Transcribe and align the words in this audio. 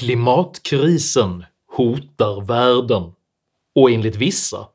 Klimatkrisen 0.00 1.44
hotar 1.76 2.40
världen 2.46 3.12
och 3.74 3.90
enligt 3.90 4.16
vissa 4.16 4.68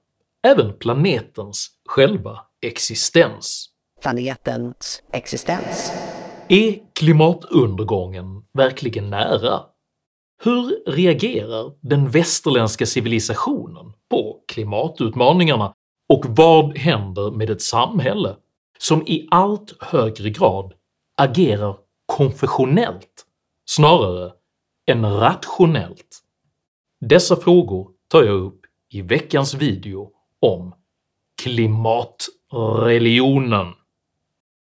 även 0.48 0.74
planetens 0.74 1.70
själva 1.90 2.40
existens. 2.62 3.70
Planetens 4.02 5.04
existens. 5.14 5.92
Är 6.50 6.80
klimatundergången 6.94 8.44
verkligen 8.54 9.10
nära? 9.10 9.62
Hur 10.44 10.92
reagerar 10.92 11.74
den 11.82 12.10
västerländska 12.10 12.86
civilisationen 12.86 13.94
på 14.10 14.44
klimatutmaningarna 14.48 15.74
och 16.14 16.26
vad 16.26 16.78
händer 16.78 17.32
med 17.32 17.50
ett 17.50 17.62
samhälle 17.62 18.36
som 18.78 19.02
i 19.08 19.28
allt 19.32 19.84
högre 19.84 20.30
grad 20.30 20.74
agerar 21.18 21.78
konfessionellt 22.06 23.26
snarare 23.70 24.32
än 24.86 25.06
rationellt? 25.06 26.22
Dessa 27.02 27.36
frågor 27.36 27.92
tar 28.08 28.24
jag 28.24 28.36
upp 28.36 28.62
i 28.90 29.02
veckans 29.02 29.54
video 29.54 30.12
om 30.40 30.74
klimatreligionen. 31.44 33.74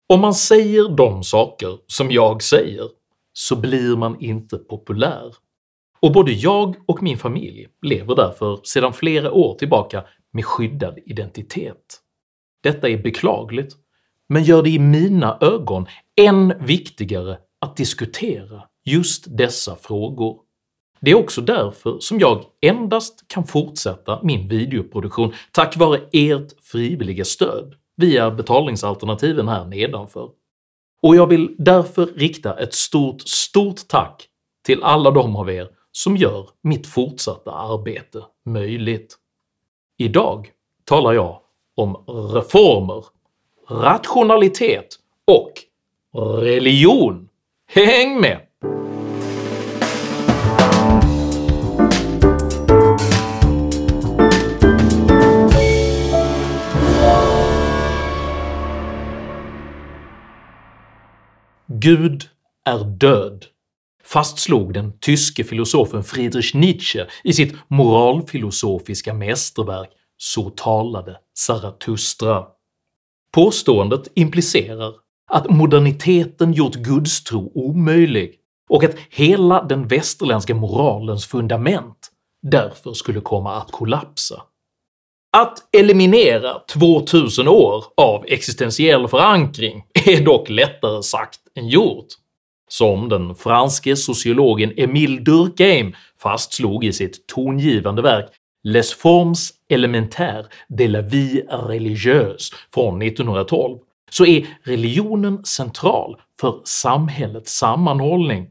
Om 0.08 0.22
man 0.22 0.34
säger 0.34 0.90
de 0.90 1.24
saker 1.24 1.78
som 1.88 2.12
jag 2.12 2.44
säger 2.44 2.90
så 3.34 3.56
blir 3.56 3.98
man 3.98 4.20
inte 4.20 4.58
populär, 4.58 5.36
och 6.00 6.12
både 6.12 6.32
jag 6.32 6.76
och 6.86 7.04
min 7.04 7.18
familj 7.18 7.68
lever 7.82 8.16
därför 8.16 8.60
sedan 8.64 8.94
flera 8.94 9.32
år 9.32 9.56
tillbaka 9.56 10.06
med 10.32 10.46
skyddad 10.46 11.00
identitet. 11.06 12.02
Detta 12.64 12.90
är 12.90 12.98
beklagligt, 12.98 13.76
men 14.30 14.44
gör 14.44 14.64
det 14.64 14.70
i 14.70 14.80
mina 14.80 15.38
ögon 15.42 15.88
än 16.22 16.66
viktigare 16.66 17.38
att 17.60 17.78
diskutera 17.78 18.64
just 18.86 19.38
dessa 19.38 19.76
frågor. 19.76 20.40
Det 21.00 21.12
är 21.12 21.16
också 21.16 21.42
därför 21.42 22.00
som 22.00 22.20
jag 22.20 22.44
endast 22.62 23.28
kan 23.28 23.48
fortsätta 23.48 24.20
min 24.24 24.48
videoproduktion 24.48 25.34
tack 25.52 25.78
vare 25.78 26.02
ert 26.12 26.64
frivilliga 26.64 27.26
stöd 27.26 27.76
via 27.98 28.32
betalningsalternativen 28.32 29.48
här 29.48 29.66
nedanför. 29.66 30.30
Och 31.02 31.16
jag 31.16 31.28
vill 31.28 31.56
därför 31.58 32.06
rikta 32.06 32.60
ett 32.60 32.74
stort, 32.74 33.22
stort 33.22 33.88
tack 33.88 34.28
till 34.66 34.84
alla 34.84 35.12
de 35.12 35.36
av 35.36 35.50
er 35.50 35.70
som 35.92 36.18
gör 36.18 36.50
mitt 36.62 36.88
fortsatta 36.88 37.52
arbete 37.52 38.24
möjligt. 38.46 39.16
Idag 39.98 40.52
talar 40.84 41.14
jag 41.14 41.40
om 41.76 41.96
reformer, 42.08 43.06
rationalitet 43.70 45.00
och 45.26 45.54
religion. 46.42 47.30
Häng 47.68 48.22
med! 48.22 48.45
Gud 61.80 62.30
är 62.66 62.84
död, 62.84 63.46
fastslog 64.04 64.74
den 64.74 65.00
tyske 65.00 65.44
filosofen 65.44 66.04
Friedrich 66.04 66.54
Nietzsche 66.54 67.08
i 67.24 67.34
sitt 67.34 67.56
moralfilosofiska 67.68 69.14
mästerverk 69.14 69.90
“Så 70.18 70.50
talade 70.50 71.18
Zarathustra”. 71.38 72.46
Påståendet 73.34 74.08
implicerar 74.16 74.94
att 75.32 75.50
moderniteten 75.50 76.54
gjort 76.54 76.76
gudstro 76.76 77.52
omöjlig 77.56 78.36
och 78.70 78.84
att 78.84 78.96
hela 79.10 79.64
den 79.64 79.88
västerländska 79.88 80.56
moralens 80.56 81.26
fundament 81.26 82.12
därför 82.42 82.94
skulle 82.94 83.22
komma 83.22 83.56
att 83.56 83.72
kollapsa. 83.72 84.44
Att 85.38 85.76
eliminera 85.78 86.60
2000 86.60 87.48
år 87.48 87.86
av 87.98 88.26
existentiell 88.28 89.08
förankring 89.08 89.84
är 90.08 90.26
dock 90.26 90.50
lättare 90.50 91.04
sagt 91.04 91.40
än 91.56 91.68
gjort, 91.68 92.06
som 92.70 93.10
den 93.10 93.36
franske 93.36 93.96
sociologen 93.96 94.72
Émile 94.72 95.20
Durkheim 95.20 95.94
fastslog 96.22 96.86
i 96.86 96.94
sitt 96.94 97.28
tongivande 97.28 98.02
verk 98.02 98.26
“Les 98.64 98.94
formes 98.94 99.50
élémentaires 99.70 100.46
de 100.68 100.88
la 100.88 101.02
vie 101.02 101.46
religieuse” 101.50 102.56
från 102.74 103.02
1912 103.02 103.80
så 104.12 104.26
är 104.26 104.48
religionen 104.64 105.46
central 105.46 106.16
för 106.42 106.62
samhällets 106.64 107.58
sammanhållning, 107.58 108.50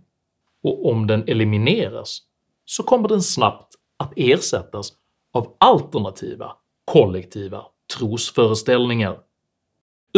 och 0.62 0.90
om 0.90 1.06
den 1.06 1.24
elimineras 1.28 2.18
så 2.64 2.82
kommer 2.82 3.08
den 3.08 3.22
snabbt 3.22 3.74
att 3.98 4.12
ersättas 4.16 4.92
av 5.32 5.54
alternativa 5.60 6.52
kollektiva 6.84 7.62
trosföreställningar. 7.98 9.18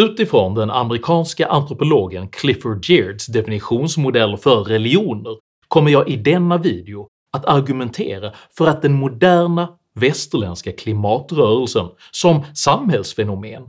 Utifrån 0.01 0.55
den 0.55 0.71
amerikanska 0.71 1.47
antropologen 1.47 2.29
Clifford 2.29 2.85
Geertz 2.85 3.27
definitionsmodell 3.27 4.37
för 4.37 4.65
religioner 4.65 5.37
kommer 5.69 5.91
jag 5.91 6.09
i 6.09 6.17
denna 6.17 6.59
video 6.59 7.09
att 7.33 7.45
argumentera 7.45 8.33
för 8.51 8.67
att 8.67 8.83
den 8.83 8.93
moderna 8.93 9.79
västerländska 9.95 10.73
klimatrörelsen 10.73 11.89
som 12.11 12.45
samhällsfenomen 12.55 13.69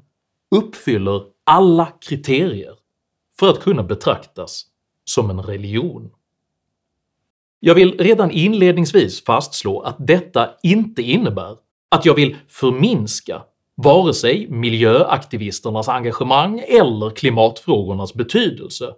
uppfyller 0.56 1.24
alla 1.44 1.86
kriterier 1.86 2.76
för 3.40 3.50
att 3.50 3.60
kunna 3.60 3.84
betraktas 3.84 4.66
som 5.06 5.30
en 5.30 5.42
religion. 5.42 6.10
Jag 7.60 7.76
vill 7.76 7.98
redan 7.98 8.32
inledningsvis 8.32 9.24
fastslå 9.24 9.82
att 9.82 9.96
detta 10.00 10.50
inte 10.64 11.02
innebär 11.02 11.58
att 11.90 12.06
jag 12.06 12.16
vill 12.16 12.36
förminska 12.48 13.42
vare 13.76 14.14
sig 14.14 14.48
miljöaktivisternas 14.50 15.90
engagemang 15.90 16.64
eller 16.68 17.10
klimatfrågornas 17.10 18.14
betydelse, 18.14 18.94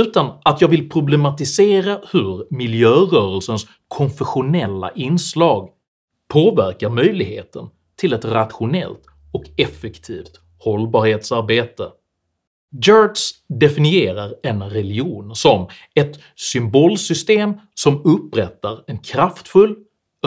utan 0.00 0.32
att 0.44 0.60
jag 0.60 0.68
vill 0.68 0.90
problematisera 0.90 2.00
hur 2.12 2.46
miljörörelsens 2.50 3.66
konfessionella 3.88 4.90
inslag 4.90 5.70
påverkar 6.28 6.90
möjligheten 6.90 7.66
till 7.96 8.12
ett 8.12 8.24
rationellt 8.24 9.02
och 9.32 9.44
effektivt 9.56 10.40
hållbarhetsarbete. 10.58 11.88
Gertz 12.86 13.30
definierar 13.48 14.34
en 14.42 14.62
religion 14.62 15.34
som 15.34 15.68
ett 15.94 16.20
symbolsystem 16.36 17.54
som 17.74 18.02
upprättar 18.04 18.84
en 18.86 18.98
kraftfull 18.98 19.76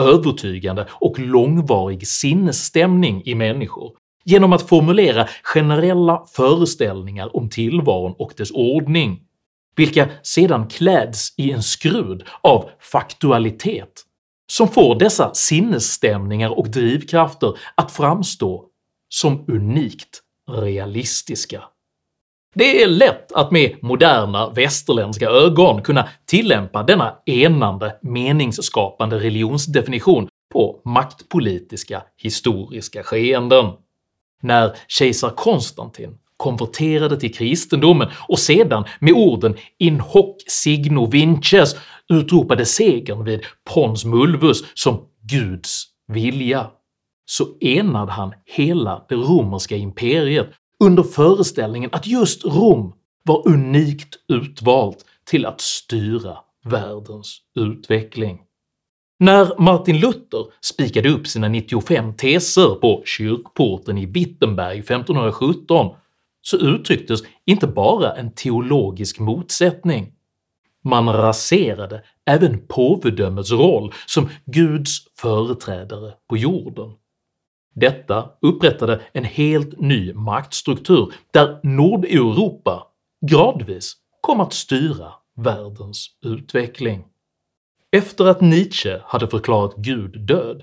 övertygande 0.00 0.86
och 0.90 1.18
långvarig 1.18 2.06
sinnesstämning 2.06 3.22
i 3.24 3.34
människor 3.34 3.92
genom 4.24 4.52
att 4.52 4.68
formulera 4.68 5.28
generella 5.42 6.24
föreställningar 6.32 7.36
om 7.36 7.50
tillvaron 7.50 8.14
och 8.18 8.32
dess 8.36 8.50
ordning, 8.50 9.20
vilka 9.76 10.08
sedan 10.22 10.68
kläds 10.68 11.34
i 11.36 11.52
en 11.52 11.62
skrud 11.62 12.22
av 12.40 12.70
faktualitet 12.80 14.02
som 14.46 14.68
får 14.68 14.98
dessa 14.98 15.34
sinnesstämningar 15.34 16.58
och 16.58 16.70
drivkrafter 16.70 17.58
att 17.74 17.92
framstå 17.92 18.64
som 19.08 19.44
unikt 19.48 20.22
realistiska. 20.50 21.62
Det 22.54 22.82
är 22.82 22.88
lätt 22.88 23.32
att 23.32 23.50
med 23.50 23.76
moderna 23.82 24.50
västerländska 24.50 25.26
ögon 25.30 25.82
kunna 25.82 26.08
tillämpa 26.26 26.82
denna 26.82 27.14
enande 27.26 27.96
meningsskapande 28.02 29.18
religionsdefinition 29.18 30.28
på 30.52 30.80
maktpolitiska 30.84 32.02
historiska 32.16 33.02
skeenden. 33.02 33.66
När 34.42 34.76
kejsar 34.88 35.30
Konstantin 35.30 36.18
konverterade 36.36 37.20
till 37.20 37.34
kristendomen 37.34 38.08
och 38.28 38.38
sedan 38.38 38.84
med 39.00 39.12
orden 39.12 39.56
“in 39.78 40.00
hoc 40.00 40.36
signo 40.46 41.06
vinces” 41.06 41.76
utropade 42.08 42.66
segern 42.66 43.24
vid 43.24 43.40
Pons 43.74 44.04
Mulvus 44.04 44.64
som 44.74 45.00
“Guds 45.22 45.84
vilja” 46.08 46.66
så 47.24 47.46
enade 47.60 48.12
han 48.12 48.32
hela 48.44 49.04
det 49.08 49.14
romerska 49.14 49.76
imperiet 49.76 50.50
under 50.82 51.02
föreställningen 51.02 51.90
att 51.92 52.06
just 52.06 52.44
Rom 52.44 52.92
var 53.24 53.48
unikt 53.48 54.16
utvalt 54.28 55.04
till 55.24 55.46
att 55.46 55.60
styra 55.60 56.36
världens 56.64 57.38
utveckling. 57.54 58.40
När 59.18 59.60
Martin 59.60 60.00
Luther 60.00 60.46
spikade 60.60 61.08
upp 61.08 61.26
sina 61.26 61.48
95 61.48 62.14
teser 62.14 62.74
på 62.74 63.02
kyrkporten 63.04 63.98
i 63.98 64.06
Wittenberg 64.06 64.78
1517 64.78 65.96
så 66.42 66.56
uttrycktes 66.56 67.20
inte 67.46 67.66
bara 67.66 68.12
en 68.16 68.32
teologisk 68.34 69.18
motsättning, 69.18 70.12
man 70.84 71.12
raserade 71.12 72.02
även 72.26 72.66
påvedömets 72.66 73.50
roll 73.50 73.92
som 74.06 74.28
Guds 74.46 74.98
företrädare 75.18 76.12
på 76.28 76.36
jorden. 76.36 76.90
Detta 77.72 78.30
upprättade 78.40 79.00
en 79.12 79.24
helt 79.24 79.80
ny 79.80 80.14
maktstruktur 80.14 81.12
där 81.30 81.60
Nordeuropa 81.62 82.86
gradvis 83.26 83.96
kom 84.20 84.40
att 84.40 84.52
styra 84.52 85.12
världens 85.36 86.10
utveckling. 86.24 87.04
Efter 87.92 88.24
att 88.24 88.40
Nietzsche 88.40 89.00
hade 89.04 89.28
förklarat 89.28 89.74
Gud 89.76 90.20
död 90.20 90.62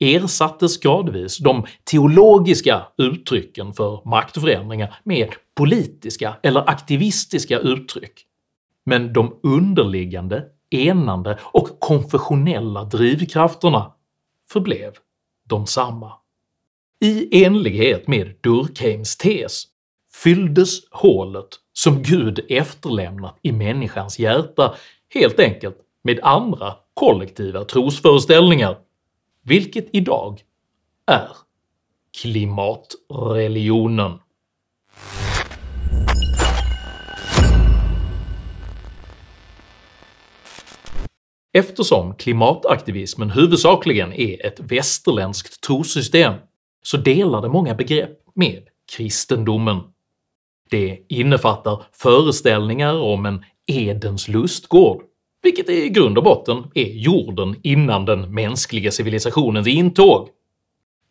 ersattes 0.00 0.80
gradvis 0.80 1.38
de 1.38 1.66
teologiska 1.84 2.86
uttrycken 2.98 3.72
för 3.72 4.08
maktförändringar 4.08 4.94
med 5.04 5.34
politiska 5.54 6.36
eller 6.42 6.70
aktivistiska 6.70 7.58
uttryck, 7.58 8.24
men 8.84 9.12
de 9.12 9.40
underliggande, 9.42 10.44
enande 10.70 11.38
och 11.42 11.80
konfessionella 11.80 12.84
drivkrafterna 12.84 13.92
förblev 14.52 14.92
de 15.48 15.66
samma. 15.66 16.12
I 17.00 17.44
enlighet 17.44 18.08
med 18.08 18.34
Durkheims 18.40 19.16
tes 19.16 19.64
fylldes 20.14 20.80
hålet 20.90 21.48
som 21.72 22.02
Gud 22.02 22.40
efterlämnat 22.48 23.38
i 23.42 23.52
människans 23.52 24.18
hjärta 24.18 24.74
helt 25.14 25.40
enkelt 25.40 25.76
med 26.04 26.20
andra 26.22 26.74
kollektiva 26.94 27.64
trosföreställningar, 27.64 28.78
vilket 29.42 29.88
idag 29.92 30.40
är 31.06 31.28
klimatreligionen. 32.22 34.18
Eftersom 41.52 42.14
klimataktivismen 42.14 43.30
huvudsakligen 43.30 44.12
är 44.12 44.46
ett 44.46 44.60
västerländskt 44.60 45.60
trossystem 45.60 46.34
så 46.82 46.96
delar 46.96 47.42
det 47.42 47.48
många 47.48 47.74
begrepp 47.74 48.18
med 48.34 48.62
kristendomen. 48.96 49.80
Det 50.70 50.98
innefattar 51.08 51.82
föreställningar 51.92 52.94
om 52.94 53.26
en 53.26 53.44
Edens 53.66 54.28
lustgård, 54.28 55.02
vilket 55.42 55.68
i 55.68 55.88
grund 55.88 56.18
och 56.18 56.24
botten 56.24 56.64
är 56.74 56.92
jorden 56.92 57.56
innan 57.62 58.04
den 58.04 58.34
mänskliga 58.34 58.90
civilisationens 58.90 59.66
intåg. 59.68 60.28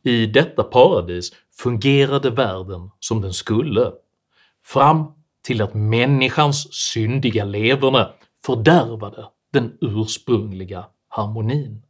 I 0.04 0.26
detta 0.26 0.64
paradis 0.64 1.32
fungerade 1.58 2.30
världen 2.30 2.90
som 3.00 3.22
den 3.22 3.34
skulle, 3.34 3.92
fram 4.66 5.06
till 5.44 5.62
att 5.62 5.74
människans 5.74 6.74
syndiga 6.74 7.46
leverne 7.46 8.08
fördärvade 8.46 9.26
den 9.54 9.78
ursprungliga 9.82 10.86
harmonin. 11.08 11.84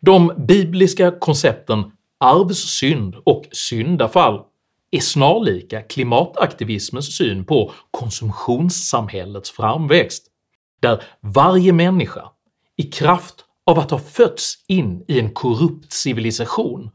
De 0.00 0.32
bibliska 0.48 1.10
koncepten 1.10 1.92
arvssynd 2.22 3.16
och 3.24 3.44
syndafall 3.52 4.40
är 4.90 5.00
snarlika 5.00 5.82
klimataktivismens 5.82 7.16
syn 7.16 7.44
på 7.44 7.72
konsumtionssamhällets 7.90 9.50
framväxt, 9.50 10.26
där 10.80 11.02
varje 11.20 11.72
människa 11.72 12.22
i 12.76 12.82
kraft 12.82 13.34
av 13.66 13.78
att 13.78 13.90
ha 13.90 13.98
fötts 13.98 14.64
in 14.66 15.04
i 15.08 15.20
en 15.20 15.30
korrupt 15.30 15.92
civilisation 15.92 16.90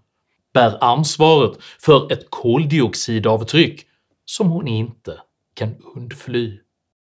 bär 0.54 0.84
ansvaret 0.84 1.58
för 1.80 2.12
ett 2.12 2.30
koldioxidavtryck 2.30 3.86
som 4.26 4.50
hon 4.50 4.68
inte 4.68 5.22
kan 5.54 5.76
undfly. 5.96 6.60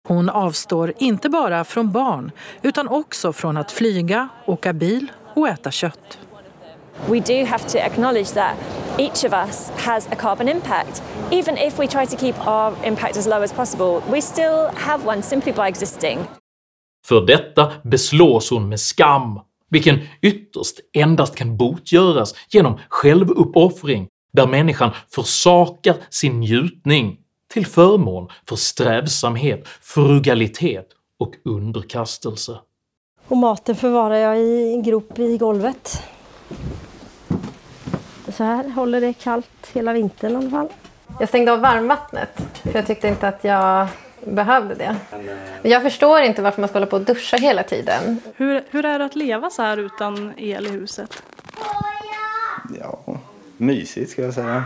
Hon 0.08 0.28
avstår 0.28 0.92
inte 0.98 1.28
bara 1.28 1.64
från 1.64 1.92
barn 1.92 2.30
utan 2.62 2.88
också 2.88 3.32
från 3.32 3.56
att 3.56 3.72
flyga, 3.72 4.28
åka 4.46 4.72
bil 4.72 5.06
och 5.34 5.48
äta 5.48 5.70
kött. 5.70 6.18
We 7.08 7.20
do 7.20 7.44
have 7.44 7.66
to 7.68 7.78
acknowledge 7.78 8.32
that 8.32 8.56
each 8.98 9.24
of 9.24 9.32
us 9.32 9.70
has 9.76 10.08
a 10.12 10.14
carbon 10.14 10.48
impact. 10.48 11.02
Even 11.30 11.56
if 11.56 11.78
we 11.78 11.86
try 11.86 12.06
to 12.06 12.16
keep 12.16 12.46
our 12.46 12.74
impact 12.84 13.16
as 13.16 13.26
low 13.26 13.42
as 13.42 13.52
possible, 13.52 14.02
we 14.12 14.20
still 14.20 14.68
have 14.74 15.08
one 15.08 15.22
simply 15.22 15.52
by 15.52 15.68
existing. 15.68 16.18
För 17.06 17.26
detta 17.26 17.72
beslås 17.82 18.50
hon 18.50 18.68
med 18.68 18.80
skam, 18.80 19.40
vilken 19.70 19.98
ytterst 20.22 20.80
endast 20.92 21.34
kan 21.34 21.56
botgöras 21.56 22.34
genom 22.48 22.78
självuppoffring 22.88 24.08
där 24.32 24.46
människan 24.46 24.90
försakar 25.14 25.96
sin 26.10 26.40
njutning 26.40 27.18
till 27.52 27.66
förmån 27.66 28.28
för 28.48 28.56
strävsamhet, 28.56 29.68
frugalitet 29.82 30.88
och 31.18 31.34
underkastelse. 31.44 32.58
Och 33.28 33.36
maten 33.36 33.76
förvarar 33.76 34.16
jag 34.16 34.38
i 34.38 34.72
en 34.72 34.82
grop 34.82 35.18
i 35.18 35.38
golvet. 35.38 36.02
Så 38.32 38.44
här 38.44 38.68
håller 38.68 39.00
det 39.00 39.12
kallt 39.12 39.70
hela 39.72 39.92
vintern 39.92 40.32
i 40.32 40.36
alla 40.36 40.50
fall. 40.50 40.68
Jag 41.20 41.28
stängde 41.28 41.52
av 41.52 41.60
varmvattnet 41.60 42.42
för 42.62 42.74
jag 42.74 42.86
tyckte 42.86 43.08
inte 43.08 43.28
att 43.28 43.44
jag 43.44 43.88
behövde 44.24 44.74
det. 44.74 44.96
Jag 45.62 45.82
förstår 45.82 46.20
inte 46.20 46.42
varför 46.42 46.60
man 46.60 46.68
ska 46.68 46.78
hålla 46.78 46.86
på 46.86 46.96
och 46.96 47.04
duscha 47.04 47.36
hela 47.36 47.62
tiden. 47.62 48.20
Hur, 48.36 48.64
hur 48.70 48.84
är 48.84 48.98
det 48.98 49.04
att 49.04 49.16
leva 49.16 49.50
så 49.50 49.62
här 49.62 49.76
utan 49.76 50.32
el 50.36 50.66
i 50.66 50.70
huset? 50.70 51.22
Ja, 52.78 53.00
mysigt 53.56 54.10
ska 54.10 54.22
jag 54.22 54.34
säga. 54.34 54.64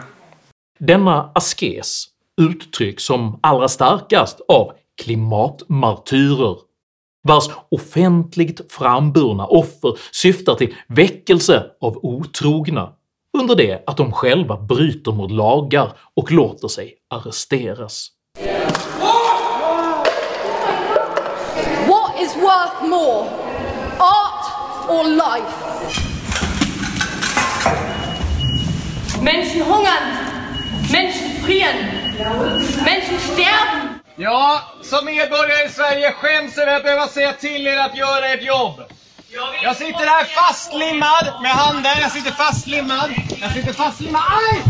Denna 0.78 1.30
askes 1.34 2.04
uttrycks 2.40 3.04
som 3.04 3.38
allra 3.42 3.68
starkast 3.68 4.40
av 4.48 4.72
klimatmartyrer 5.02 6.56
vars 7.22 7.44
offentligt 7.68 8.72
framburna 8.72 9.46
offer 9.46 9.98
syftar 10.12 10.54
till 10.54 10.74
väckelse 10.88 11.66
av 11.80 11.98
otrogna 12.02 12.92
under 13.38 13.54
det 13.54 13.82
att 13.86 13.96
de 13.96 14.12
själva 14.12 14.56
bryter 14.56 15.12
mot 15.12 15.30
lagar 15.30 15.92
och 16.16 16.32
låter 16.32 16.68
sig 16.68 16.94
arresteras. 17.14 18.08
What 21.88 22.20
is 22.20 22.36
worth 22.36 22.82
more, 22.88 23.28
art 23.98 24.44
or 24.88 25.08
life? 25.08 25.54
Menschen 29.22 29.62
hungern, 29.62 30.16
Menschen 30.92 31.30
frieren, 31.44 31.76
Menschen 32.84 33.18
sterben. 33.18 34.00
Ja, 34.16 34.60
som 34.82 35.04
medborgare 35.04 35.66
i 35.66 35.68
Sverige 35.68 36.12
skäms 36.12 36.58
över 36.58 36.76
att 36.76 36.82
behöva 36.82 37.08
säga 37.08 37.32
till 37.32 37.66
er 37.66 37.76
att 37.76 37.96
göra 37.96 38.28
ert 38.28 38.42
jobb. 38.42 38.80
Jag 39.62 39.76
sitter 39.76 40.06
här 40.06 40.24
fastlimmad 40.24 41.42
med 41.42 41.50
handen. 41.50 41.92
Jag 42.00 42.12
sitter 42.12 42.30
fastlimmad. 42.30 43.10
Jag 43.44 43.52
sitter 43.52 43.72
fastlimmad. 43.72 44.22
Aj! 44.28 44.62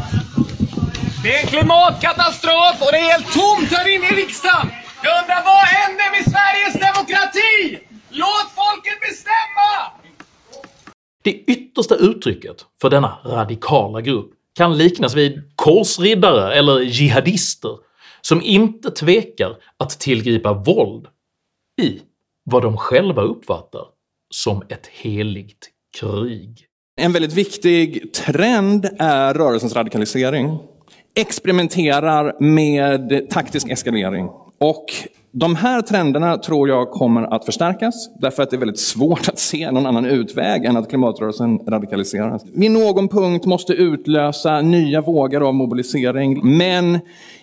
Det 1.23 1.35
är 1.35 1.41
en 1.43 1.47
klimatkatastrof 1.47 2.76
och 2.81 2.88
det 2.93 2.99
är 2.99 3.12
helt 3.12 3.32
tomt 3.32 3.71
här 3.71 3.94
inne 3.94 4.06
i 4.06 4.25
riksdagen. 4.25 4.69
Jag 5.03 5.23
undrar 5.23 5.44
vad 5.44 5.65
hände 5.76 6.03
med 6.15 6.25
Sveriges 6.32 6.75
demokrati? 6.87 7.79
Låt 8.11 8.49
folket 8.61 9.00
bestämma! 9.00 9.71
Det 11.23 11.31
yttersta 11.31 11.95
uttrycket 11.95 12.57
för 12.81 12.90
denna 12.90 13.19
radikala 13.25 14.00
grupp 14.00 14.31
kan 14.57 14.78
liknas 14.78 15.14
vid 15.14 15.52
korsriddare 15.57 16.54
eller 16.54 16.81
jihadister 16.81 17.78
som 18.21 18.43
inte 18.43 18.90
tvekar 18.90 19.57
att 19.76 20.00
tillgripa 20.00 20.52
våld 20.52 21.07
i 21.83 22.00
vad 22.45 22.62
de 22.62 22.76
själva 22.76 23.23
uppfattar 23.23 23.85
som 24.31 24.62
ett 24.69 24.87
heligt 24.87 25.71
krig. 26.00 26.66
En 26.97 27.13
väldigt 27.13 27.33
viktig 27.33 28.13
trend 28.13 28.89
är 28.99 29.35
rörelsens 29.35 29.75
radikalisering. 29.77 30.59
Experimenterar 31.15 32.43
med 32.43 33.31
taktisk 33.31 33.69
eskalering. 33.71 34.29
Och 34.61 34.85
de 35.37 35.57
här 35.57 35.83
trenderna 35.83 36.38
tror 36.38 36.69
jag 36.69 36.91
kommer 36.91 37.35
att 37.35 37.45
förstärkas 37.45 37.95
därför 38.21 38.43
att 38.43 38.50
det 38.50 38.57
är 38.57 38.59
väldigt 38.59 38.79
svårt 38.79 39.29
att 39.29 39.38
se 39.38 39.71
någon 39.71 39.87
annan 39.87 40.07
utväg 40.07 40.64
än 40.64 40.76
att 40.76 40.88
klimatrörelsen 40.88 41.59
radikaliseras. 41.59 42.43
Vid 42.53 42.71
någon 42.71 43.09
punkt 43.09 43.45
måste 43.45 43.73
utlösa 43.73 44.61
nya 44.61 45.00
vågor 45.00 45.49
av 45.49 45.55
mobilisering 45.55 46.57
men 46.59 46.99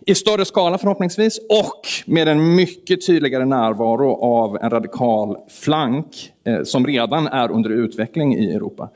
i 0.05 0.15
större 0.15 0.45
skala 0.45 0.77
förhoppningsvis 0.77 1.39
och 1.49 1.81
med 2.05 2.27
en 2.27 2.55
mycket 2.55 3.05
tydligare 3.07 3.45
närvaro 3.45 4.11
av 4.23 4.57
en 4.61 4.69
radikal 4.69 5.37
flank 5.49 6.31
eh, 6.45 6.63
som 6.63 6.87
redan 6.87 7.27
är 7.27 7.51
under 7.51 7.69
utveckling 7.69 8.35
i 8.35 8.53
Europa. 8.53 8.89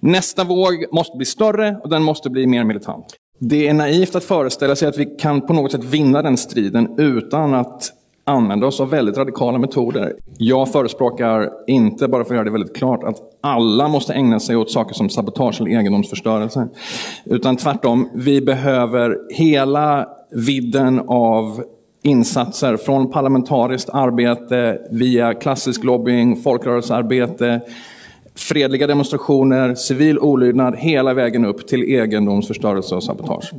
Nästa 0.00 0.44
våg 0.44 0.84
måste 0.92 1.16
bli 1.16 1.26
större 1.26 1.76
och 1.82 1.90
den 1.90 2.02
måste 2.02 2.30
bli 2.30 2.46
mer 2.46 2.64
militant. 2.64 3.06
Det 3.38 3.68
är 3.68 3.74
naivt 3.74 4.14
att 4.14 4.24
föreställa 4.24 4.76
sig 4.76 4.88
att 4.88 4.98
vi 4.98 5.04
kan 5.04 5.40
på 5.40 5.52
något 5.52 5.72
sätt 5.72 5.84
vinna 5.84 6.22
den 6.22 6.36
striden 6.36 6.94
utan 6.98 7.54
att 7.54 7.92
använder 8.26 8.66
oss 8.66 8.80
av 8.80 8.90
väldigt 8.90 9.16
radikala 9.16 9.58
metoder. 9.58 10.16
Jag 10.38 10.72
förespråkar, 10.72 11.50
inte 11.66 12.08
bara 12.08 12.24
för 12.24 12.34
att 12.34 12.36
göra 12.36 12.44
det 12.44 12.50
väldigt 12.50 12.76
klart, 12.76 13.04
att 13.04 13.16
alla 13.40 13.88
måste 13.88 14.14
ägna 14.14 14.40
sig 14.40 14.56
åt 14.56 14.70
saker 14.70 14.94
som 14.94 15.08
sabotage 15.08 15.60
eller 15.60 15.70
egendomsförstörelse. 15.70 16.68
Utan 17.24 17.56
tvärtom, 17.56 18.08
vi 18.14 18.40
behöver 18.40 19.16
hela 19.34 20.08
vidden 20.30 21.00
av 21.06 21.64
insatser 22.02 22.76
från 22.76 23.10
parlamentariskt 23.10 23.90
arbete 23.90 24.78
via 24.90 25.34
klassisk 25.34 25.84
lobbying, 25.84 26.36
folkrörelsearbete, 26.42 27.60
fredliga 28.34 28.86
demonstrationer, 28.86 29.74
civil 29.74 30.18
olydnad 30.18 30.76
hela 30.76 31.14
vägen 31.14 31.44
upp 31.44 31.68
till 31.68 31.82
egendomsförstörelse 31.82 32.94
och 32.94 33.02
sabotage. 33.02 33.50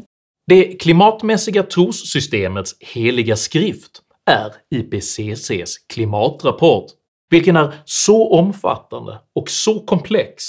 Det 0.48 0.64
klimatmässiga 0.64 1.64
trossystemets 1.64 2.76
heliga 2.80 3.36
skrift 3.36 4.02
är 4.28 4.54
IPCCs 4.70 5.78
klimatrapport 5.90 6.92
vilken 7.30 7.56
är 7.56 7.74
så 7.86 8.34
omfattande 8.34 9.20
och 9.36 9.50
så 9.50 9.80
komplex 9.80 10.44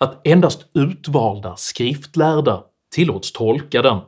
att 0.00 0.26
endast 0.26 0.66
utvalda 0.74 1.56
skriftlärda 1.56 2.62
tillåts 2.94 3.32
tolka 3.32 3.82
den, 3.82 3.98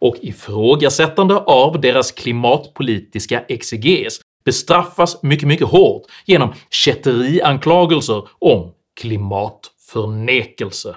och 0.00 0.16
ifrågasättande 0.20 1.36
av 1.36 1.80
deras 1.80 2.12
klimatpolitiska 2.12 3.40
exeges 3.48 4.20
bestraffas 4.44 5.22
mycket 5.22 5.48
mycket 5.48 5.66
hårt 5.66 6.02
genom 6.26 6.52
kätterianklagelser 6.70 8.28
om 8.38 8.72
klimatförnekelse. 9.00 10.96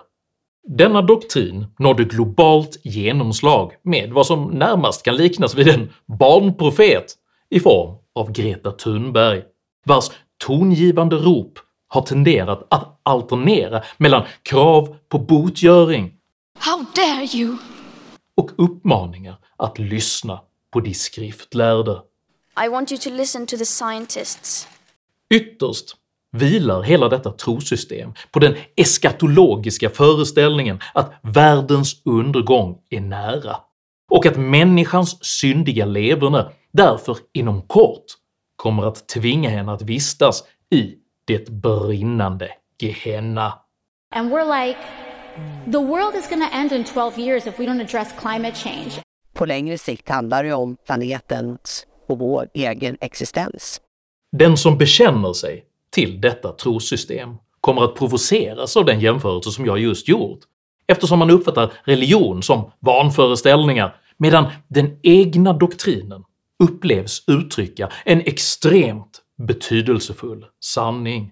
Denna 0.67 1.01
doktrin 1.01 1.65
nådde 1.79 2.03
globalt 2.03 2.79
genomslag 2.83 3.71
med 3.83 4.13
vad 4.13 4.25
som 4.25 4.47
närmast 4.47 5.03
kan 5.03 5.15
liknas 5.15 5.55
vid 5.55 5.67
en 5.67 5.89
barnprofet 6.19 7.05
i 7.51 7.59
form 7.59 7.95
av 8.15 8.31
Greta 8.31 8.71
Thunberg, 8.71 9.43
vars 9.85 10.11
tongivande 10.37 11.15
rop 11.15 11.59
har 11.87 12.01
tenderat 12.01 12.67
att 12.69 12.99
alternera 13.03 13.83
mellan 13.97 14.23
krav 14.43 14.95
på 15.09 15.19
botgöring 15.19 16.13
How 16.59 16.85
dare 16.95 17.27
you! 17.37 17.57
och 18.37 18.51
uppmaningar 18.57 19.35
att 19.57 19.79
lyssna 19.79 20.41
på 20.71 20.79
de 20.79 20.93
skriftlärde. 20.93 22.01
I 22.65 22.67
want 22.67 22.91
you 22.91 22.99
to 22.99 23.09
listen 23.09 23.47
to 23.47 23.57
the 23.57 23.65
scientists. 23.65 24.67
Ytterst 25.33 25.95
vilar 26.31 26.81
hela 26.81 27.09
detta 27.09 27.31
trosystem 27.31 28.13
på 28.31 28.39
den 28.39 28.55
eskatologiska 28.75 29.89
föreställningen 29.89 30.79
att 30.93 31.13
världens 31.21 32.01
undergång 32.05 32.77
är 32.89 33.01
nära, 33.01 33.57
och 34.11 34.25
att 34.25 34.37
människans 34.37 35.25
syndiga 35.25 35.85
leverne 35.85 36.51
därför 36.71 37.17
inom 37.33 37.61
kort 37.61 38.05
kommer 38.55 38.83
att 38.83 39.07
tvinga 39.07 39.49
henne 39.49 39.71
att 39.71 39.81
vistas 39.81 40.43
i 40.71 40.95
det 41.25 41.49
brinnande 41.49 42.49
Gehenna. 42.79 43.53
And 44.15 44.31
we're 44.31 44.67
like, 44.67 44.79
the 45.65 45.79
world 45.79 46.15
is 46.15 46.29
to 46.29 46.35
end 46.53 46.71
in 46.71 46.83
12 46.83 47.19
years 47.19 47.47
if 47.47 47.59
we 47.59 47.65
don't 47.65 47.81
address 47.81 48.13
climate 48.19 48.55
change. 48.55 48.91
På 49.33 49.45
längre 49.45 49.77
sikt 49.77 50.09
handlar 50.09 50.43
det 50.43 50.53
om 50.53 50.77
planetens 50.85 51.85
och 52.07 52.19
vår 52.19 52.47
egen 52.53 52.97
existens. 53.01 53.81
Den 54.37 54.57
som 54.57 54.77
bekänner 54.77 55.33
sig 55.33 55.65
till 55.91 56.21
detta 56.21 56.51
trossystem 56.51 57.35
kommer 57.61 57.83
att 57.83 57.95
provoceras 57.95 58.77
av 58.77 58.85
den 58.85 58.99
jämförelse 58.99 59.51
som 59.51 59.65
jag 59.65 59.79
just 59.79 60.07
gjort, 60.07 60.39
eftersom 60.87 61.19
man 61.19 61.29
uppfattar 61.29 61.73
religion 61.83 62.43
som 62.43 62.71
vanföreställningar 62.79 63.95
medan 64.17 64.45
den 64.67 64.99
egna 65.03 65.53
doktrinen 65.53 66.23
upplevs 66.61 67.23
uttrycka 67.27 67.89
en 68.05 68.21
extremt 68.21 69.21
betydelsefull 69.47 70.45
sanning. 70.59 71.31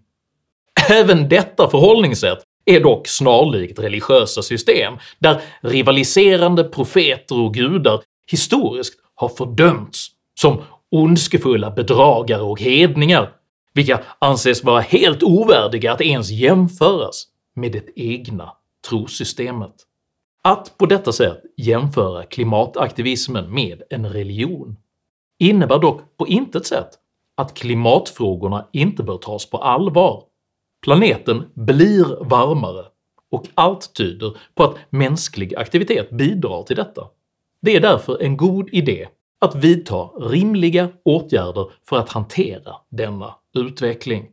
Även 0.89 1.29
detta 1.29 1.69
förhållningssätt 1.69 2.39
är 2.65 2.79
dock 2.79 3.07
snarlikt 3.07 3.79
religiösa 3.79 4.41
system, 4.41 4.93
där 5.19 5.41
rivaliserande 5.61 6.63
profeter 6.63 7.39
och 7.39 7.53
gudar 7.53 8.01
historiskt 8.31 8.99
har 9.15 9.29
fördömts 9.29 10.07
som 10.41 10.61
ondskefulla 10.91 11.71
bedragare 11.71 12.41
och 12.41 12.61
hedningar, 12.61 13.31
vilka 13.73 14.03
anses 14.19 14.63
vara 14.63 14.81
helt 14.81 15.23
ovärdiga 15.23 15.93
att 15.93 16.01
ens 16.01 16.29
jämföras 16.29 17.27
med 17.55 17.71
det 17.71 17.85
egna 17.95 18.51
trosystemet. 18.89 19.75
Att 20.41 20.77
på 20.77 20.85
detta 20.85 21.11
sätt 21.11 21.41
jämföra 21.57 22.23
klimataktivismen 22.23 23.53
med 23.53 23.81
en 23.89 24.09
religion 24.09 24.77
innebär 25.39 25.79
dock 25.79 26.17
på 26.17 26.27
intet 26.27 26.65
sätt 26.65 26.89
att 27.37 27.53
klimatfrågorna 27.53 28.67
inte 28.71 29.03
bör 29.03 29.17
tas 29.17 29.49
på 29.49 29.57
allvar. 29.57 30.23
Planeten 30.83 31.45
blir 31.53 32.23
varmare 32.29 32.85
och 33.31 33.45
allt 33.55 33.93
tyder 33.93 34.37
på 34.55 34.63
att 34.63 34.75
mänsklig 34.89 35.55
aktivitet 35.55 36.09
bidrar 36.09 36.63
till 36.63 36.75
detta. 36.75 37.07
Det 37.61 37.75
är 37.75 37.79
därför 37.79 38.21
en 38.21 38.37
god 38.37 38.69
idé 38.71 39.07
att 39.41 39.55
vidta 39.55 39.95
rimliga 40.19 40.89
åtgärder 41.05 41.71
för 41.89 41.97
att 41.97 42.09
hantera 42.09 42.75
denna 42.89 43.35
utveckling. 43.57 44.25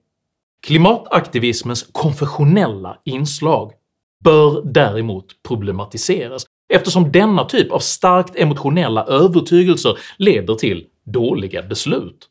Klimataktivismens 0.67 1.83
konfessionella 1.93 2.99
inslag 3.05 3.73
bör 4.25 4.63
däremot 4.65 5.27
problematiseras 5.49 6.47
eftersom 6.69 7.13
denna 7.13 7.45
typ 7.45 7.73
av 7.73 7.79
starkt 7.79 8.37
emotionella 8.37 9.05
övertygelser 9.05 9.99
leder 10.19 10.55
till 10.55 10.87
dåliga 11.07 11.63
beslut, 11.63 12.31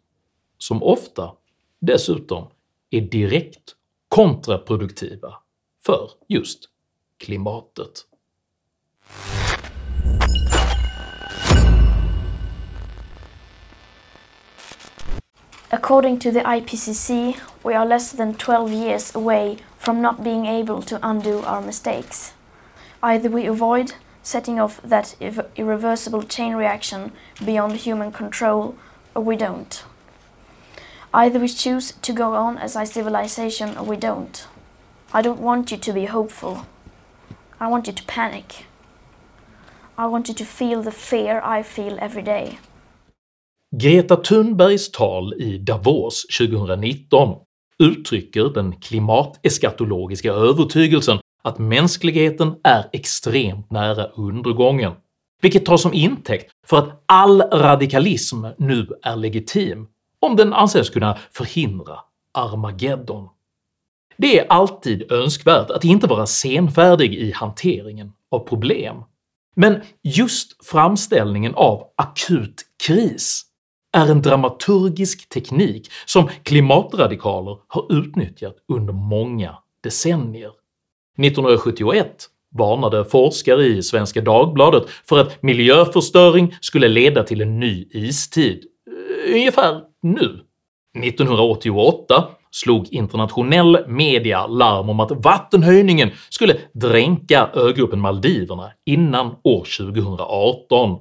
som 0.58 0.84
ofta 0.84 1.32
dessutom 1.80 2.48
är 2.90 3.02
direkt 3.02 3.76
kontraproduktiva 4.10 5.34
för 5.86 6.10
just 6.28 6.70
klimatet. 7.18 8.06
According 15.70 16.20
to 16.20 16.32
the 16.32 16.40
IPCC, 16.40 17.36
we 17.64 17.76
are 17.76 17.86
less 17.86 18.12
than 18.12 18.34
12 18.34 18.74
years 18.74 19.16
away 19.16 19.58
from 19.78 20.02
not 20.02 20.24
being 20.24 20.48
able 20.48 20.82
to 20.82 21.00
undo 21.02 21.40
our 21.40 21.62
mistakes. 21.62 22.34
Either 23.02 23.30
we 23.30 23.50
avoid 23.50 23.92
setting 24.26 24.60
off 24.60 24.82
that 24.90 25.16
irreversible 25.56 26.24
chain 26.24 26.56
reaction 26.56 27.12
beyond 27.46 27.78
human 27.78 28.12
control, 28.12 28.76
or 29.14 29.24
we 29.24 29.38
don't. 29.38 29.84
Either 31.14 31.40
we 31.40 31.48
choose 31.48 31.94
to 32.02 32.14
go 32.14 32.34
on 32.34 32.58
as 32.58 32.76
a 32.76 32.86
civilization, 32.86 33.78
or 33.78 33.86
we 33.86 33.98
don't. 33.98 34.48
I 35.14 35.22
don't 35.22 35.40
want 35.40 35.72
you 35.72 35.78
to 35.78 35.94
be 35.94 36.06
hopeful. 36.06 36.66
I 37.60 37.68
want 37.68 37.88
you 37.88 37.94
to 37.94 38.04
panic. 38.04 38.66
I 39.98 40.08
want 40.08 40.28
you 40.28 40.34
to 40.36 40.46
feel 40.46 40.82
the 40.82 40.92
fear 40.92 41.42
I 41.44 41.64
feel 41.64 41.98
every 42.02 42.24
day. 42.24 42.58
Greta 43.72 44.16
Thunbergs 44.16 44.92
tal 44.92 45.34
i 45.40 45.58
Davos 45.58 46.26
2019 46.38 47.36
uttrycker 47.80 48.50
den 48.54 48.76
klimateskatologiska 48.80 50.32
övertygelsen 50.32 51.20
att 51.46 51.60
mänskligheten 51.60 52.56
är 52.64 52.90
extremt 52.94 53.72
nära 53.72 54.06
undergången, 54.06 54.94
vilket 55.42 55.66
tas 55.66 55.82
som 55.82 55.94
intäkt 55.94 56.52
för 56.68 56.78
att 56.78 57.04
all 57.06 57.42
radikalism 57.42 58.46
nu 58.58 58.88
är 59.04 59.16
legitim 59.16 59.88
om 60.20 60.36
den 60.36 60.54
anses 60.54 60.90
kunna 60.90 61.18
förhindra 61.32 62.00
Armageddon. 62.34 63.30
Det 64.18 64.40
är 64.40 64.46
alltid 64.50 65.12
önskvärt 65.12 65.70
att 65.70 65.84
inte 65.84 66.08
vara 66.08 66.26
senfärdig 66.26 67.14
i 67.14 67.32
hanteringen 67.32 68.12
av 68.32 68.40
problem, 68.40 69.04
men 69.56 69.82
just 70.04 70.66
framställningen 70.66 71.56
av 71.56 71.84
akut 71.96 72.66
kris 72.86 73.42
är 73.98 74.12
en 74.12 74.22
dramaturgisk 74.22 75.30
teknik 75.30 75.92
som 76.06 76.30
klimatradikaler 76.44 77.58
har 77.68 77.94
utnyttjat 77.94 78.56
under 78.68 78.94
många 78.94 79.58
decennier. 79.84 80.52
1971 81.18 82.30
varnade 82.58 83.06
forskare 83.06 83.66
i 83.66 83.84
Svenska 83.84 84.22
Dagbladet 84.22 84.84
för 85.10 85.20
att 85.20 85.44
miljöförstöring 85.44 86.56
skulle 86.62 86.88
leda 86.88 87.24
till 87.24 87.42
en 87.42 87.60
ny 87.60 87.88
istid, 87.92 88.64
ungefär 89.34 89.82
nu. 90.02 90.40
1988 91.04 92.24
slog 92.52 92.88
internationell 92.92 93.88
media 93.88 94.48
larm 94.48 94.90
om 94.90 95.00
att 95.00 95.12
vattenhöjningen 95.12 96.12
skulle 96.30 96.58
dränka 96.74 97.50
ögruppen 97.54 98.00
Maldiverna 98.00 98.72
innan 98.86 99.36
år 99.44 99.66
2018. 99.78 101.00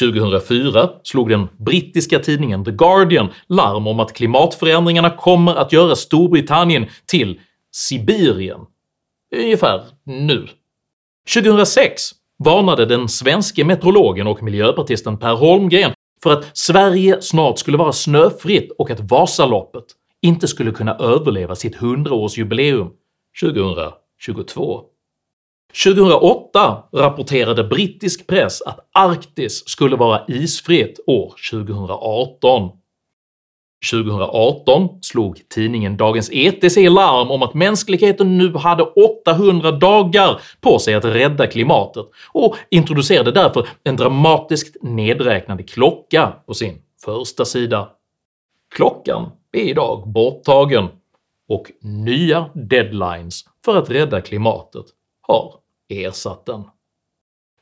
2004 0.00 0.90
slog 1.02 1.28
den 1.28 1.48
brittiska 1.56 2.18
tidningen 2.18 2.64
The 2.64 2.70
Guardian 2.70 3.28
larm 3.48 3.86
om 3.86 4.00
att 4.00 4.12
klimatförändringarna 4.12 5.10
kommer 5.10 5.54
att 5.54 5.72
göra 5.72 5.96
Storbritannien 5.96 6.86
till 7.06 7.40
Sibirien, 7.72 8.60
ungefär 9.36 9.84
nu. 10.04 10.48
2006 11.34 12.02
varnade 12.44 12.86
den 12.86 13.08
svenske 13.08 13.64
meteorologen 13.64 14.26
och 14.26 14.42
miljöpartisten 14.42 15.18
Per 15.18 15.34
Holmgren 15.34 15.92
för 16.22 16.32
att 16.32 16.58
Sverige 16.58 17.22
snart 17.22 17.58
skulle 17.58 17.76
vara 17.76 17.92
snöfritt 17.92 18.72
och 18.78 18.90
att 18.90 19.00
Vasaloppet 19.00 19.84
inte 20.22 20.48
skulle 20.48 20.70
kunna 20.72 20.96
överleva 20.96 21.54
sitt 21.54 21.76
100-årsjubileum 21.76 22.90
2022. 23.42 24.82
2008 25.84 26.82
rapporterade 26.92 27.64
brittisk 27.64 28.26
press 28.26 28.62
att 28.62 28.88
Arktis 28.92 29.68
skulle 29.68 29.96
vara 29.96 30.24
isfritt 30.28 31.00
år 31.06 31.34
2018. 31.50 32.70
2018 33.90 34.88
slog 35.02 35.48
tidningen 35.48 35.96
Dagens 35.96 36.30
ETC 36.32 36.76
larm 36.76 37.30
om 37.30 37.42
att 37.42 37.54
mänskligheten 37.54 38.38
nu 38.38 38.54
hade 38.54 38.82
800 38.82 39.72
dagar 39.72 40.40
på 40.60 40.78
sig 40.78 40.94
att 40.94 41.04
rädda 41.04 41.46
klimatet 41.46 42.06
och 42.32 42.56
introducerade 42.70 43.32
därför 43.32 43.68
en 43.84 43.96
dramatiskt 43.96 44.76
nedräknande 44.82 45.62
klocka 45.62 46.32
på 46.46 46.54
sin 46.54 46.82
första 47.04 47.44
sida. 47.44 47.88
Klockan 48.74 49.30
är 49.52 49.60
idag 49.60 50.08
borttagen 50.08 50.88
och 51.48 51.72
nya 51.80 52.50
deadlines 52.54 53.44
för 53.64 53.76
att 53.76 53.90
rädda 53.90 54.20
klimatet 54.20 54.86
har 55.20 55.54
ersatt 55.88 56.46
den. 56.46 56.64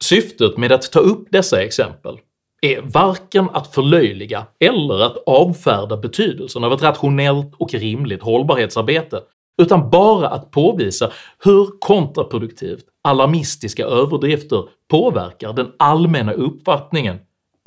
Syftet 0.00 0.56
med 0.56 0.72
att 0.72 0.92
ta 0.92 1.00
upp 1.00 1.26
dessa 1.30 1.62
exempel 1.62 2.18
är 2.64 2.82
varken 2.82 3.48
att 3.52 3.74
förlöjliga 3.74 4.46
eller 4.60 5.00
att 5.00 5.16
avfärda 5.26 5.96
betydelsen 5.96 6.64
av 6.64 6.72
ett 6.72 6.82
rationellt 6.82 7.54
och 7.58 7.74
rimligt 7.74 8.22
hållbarhetsarbete, 8.22 9.20
utan 9.62 9.90
bara 9.90 10.28
att 10.28 10.50
påvisa 10.50 11.10
hur 11.44 11.78
kontraproduktivt 11.80 12.84
alarmistiska 13.02 13.84
överdrifter 13.84 14.68
påverkar 14.88 15.52
den 15.52 15.72
allmänna 15.78 16.32
uppfattningen 16.32 17.18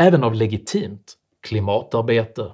även 0.02 0.24
av 0.24 0.34
legitimt 0.34 1.14
klimatarbete. 1.48 2.52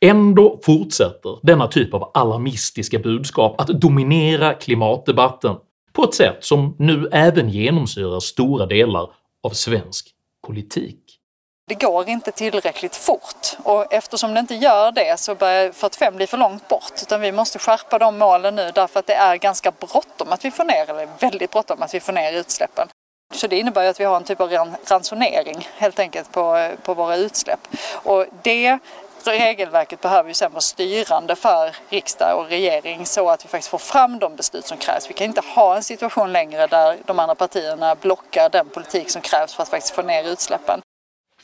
Ändå 0.00 0.60
fortsätter 0.62 1.38
denna 1.42 1.66
typ 1.66 1.94
av 1.94 2.10
alarmistiska 2.14 2.98
budskap 2.98 3.60
att 3.60 3.80
dominera 3.80 4.54
klimatdebatten 4.54 5.56
på 5.92 6.04
ett 6.04 6.14
sätt 6.14 6.36
som 6.40 6.76
nu 6.78 7.08
även 7.12 7.48
genomsyrar 7.48 8.20
stora 8.20 8.66
delar 8.66 9.10
av 9.42 9.50
svensk 9.50 10.08
politik. 10.46 11.01
Det 11.72 11.86
går 11.86 12.08
inte 12.08 12.32
tillräckligt 12.32 12.96
fort 12.96 13.56
och 13.62 13.92
eftersom 13.92 14.34
det 14.34 14.40
inte 14.40 14.54
gör 14.54 14.92
det 14.92 15.20
så 15.20 15.34
börjar 15.34 15.72
45 15.72 16.16
bli 16.16 16.26
för 16.26 16.36
långt 16.38 16.68
bort 16.68 16.92
utan 17.02 17.20
vi 17.20 17.32
måste 17.32 17.58
skärpa 17.58 17.98
de 17.98 18.18
målen 18.18 18.54
nu 18.54 18.70
därför 18.74 19.00
att 19.00 19.06
det 19.06 19.14
är 19.14 19.36
ganska 19.36 19.70
bråttom 19.70 20.32
att 20.32 20.44
vi 20.44 20.50
får 20.50 20.64
ner, 20.64 20.90
eller 20.90 21.08
väldigt 21.18 21.50
bråttom 21.50 21.82
att 21.82 21.94
vi 21.94 22.00
får 22.00 22.12
ner 22.12 22.32
utsläppen. 22.32 22.88
Så 23.34 23.46
det 23.46 23.58
innebär 23.58 23.82
ju 23.82 23.88
att 23.88 24.00
vi 24.00 24.04
har 24.04 24.16
en 24.16 24.24
typ 24.24 24.40
av 24.40 24.74
ransonering 24.86 25.68
helt 25.76 25.98
enkelt 25.98 26.32
på, 26.32 26.70
på 26.82 26.94
våra 26.94 27.16
utsläpp. 27.16 27.60
Och 27.92 28.26
det 28.42 28.78
regelverket 29.24 30.00
behöver 30.00 30.28
ju 30.28 30.34
sen 30.34 30.52
vara 30.52 30.60
styrande 30.60 31.36
för 31.36 31.76
riksdag 31.88 32.38
och 32.38 32.48
regering 32.48 33.06
så 33.06 33.30
att 33.30 33.44
vi 33.44 33.48
faktiskt 33.48 33.70
får 33.70 33.78
fram 33.78 34.18
de 34.18 34.36
beslut 34.36 34.66
som 34.66 34.78
krävs. 34.78 35.10
Vi 35.10 35.14
kan 35.14 35.26
inte 35.26 35.42
ha 35.54 35.76
en 35.76 35.82
situation 35.82 36.32
längre 36.32 36.66
där 36.66 36.96
de 37.06 37.18
andra 37.18 37.34
partierna 37.34 37.94
blockar 37.94 38.48
den 38.48 38.68
politik 38.68 39.10
som 39.10 39.22
krävs 39.22 39.54
för 39.54 39.62
att 39.62 39.68
faktiskt 39.68 39.94
få 39.94 40.02
ner 40.02 40.24
utsläppen. 40.24 40.82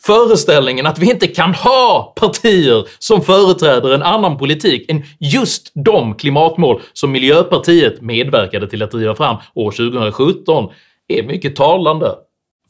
Föreställningen 0.01 0.87
att 0.87 0.99
vi 0.99 1.11
inte 1.11 1.27
kan 1.27 1.55
ha 1.55 2.13
partier 2.17 2.89
som 2.99 3.23
företräder 3.23 3.95
en 3.95 4.03
annan 4.03 4.39
politik 4.39 4.91
än 4.91 5.03
just 5.21 5.73
de 5.75 6.15
klimatmål 6.15 6.83
som 6.93 7.13
Miljöpartiet 7.13 8.01
medverkade 8.01 8.69
till 8.69 8.83
att 8.83 8.91
driva 8.91 9.15
fram 9.15 9.37
år 9.55 9.71
2017 9.71 10.71
är 11.09 11.23
mycket 11.23 11.57
talande, 11.57 12.15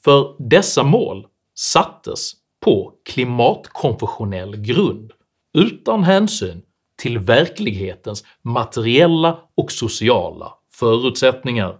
för 0.04 0.34
dessa 0.38 0.82
mål 0.82 1.26
sattes 1.54 2.32
på 2.64 2.92
klimatkonfessionell 3.10 4.56
grund 4.56 5.12
utan 5.58 6.04
hänsyn 6.04 6.62
till 7.02 7.18
verklighetens 7.18 8.24
materiella 8.44 9.38
och 9.56 9.72
sociala 9.72 10.52
förutsättningar. 10.74 11.76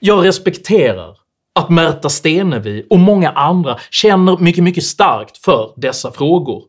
Jag 0.00 0.24
respekterar 0.24 1.16
att 1.54 1.70
Märta 1.70 2.08
Stenevi 2.08 2.86
och 2.90 2.98
många 2.98 3.30
andra 3.30 3.78
känner 3.90 4.36
mycket, 4.38 4.64
mycket 4.64 4.84
starkt 4.84 5.38
för 5.38 5.74
dessa 5.76 6.12
frågor, 6.12 6.64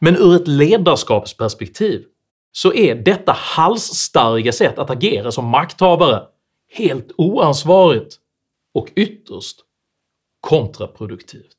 men 0.00 0.16
ur 0.16 0.36
ett 0.36 0.48
ledarskapsperspektiv 0.48 2.04
så 2.52 2.72
är 2.72 2.94
detta 2.94 3.32
halsstarriga 3.32 4.52
sätt 4.52 4.78
att 4.78 4.90
agera 4.90 5.32
som 5.32 5.44
makthavare 5.44 6.22
helt 6.72 7.12
oansvarigt 7.16 8.16
och 8.74 8.88
ytterst 8.96 9.56
kontraproduktivt. 10.40 11.56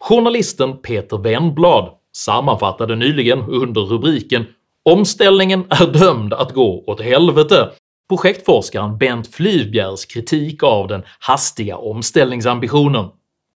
Journalisten 0.00 0.78
Peter 0.78 1.18
Wennblad 1.18 1.90
sammanfattade 2.16 2.96
nyligen 2.96 3.40
under 3.40 3.80
rubriken 3.80 4.46
“Omställningen 4.82 5.64
är 5.70 5.86
dömd 5.86 6.34
att 6.34 6.54
gå 6.54 6.84
åt 6.86 7.00
helvete” 7.00 7.70
projektforskaren 8.12 8.98
Bent 8.98 9.34
Flyvbjergs 9.34 10.04
kritik 10.04 10.62
av 10.62 10.88
den 10.88 11.02
hastiga 11.18 11.76
omställningsambitionen. 11.76 13.08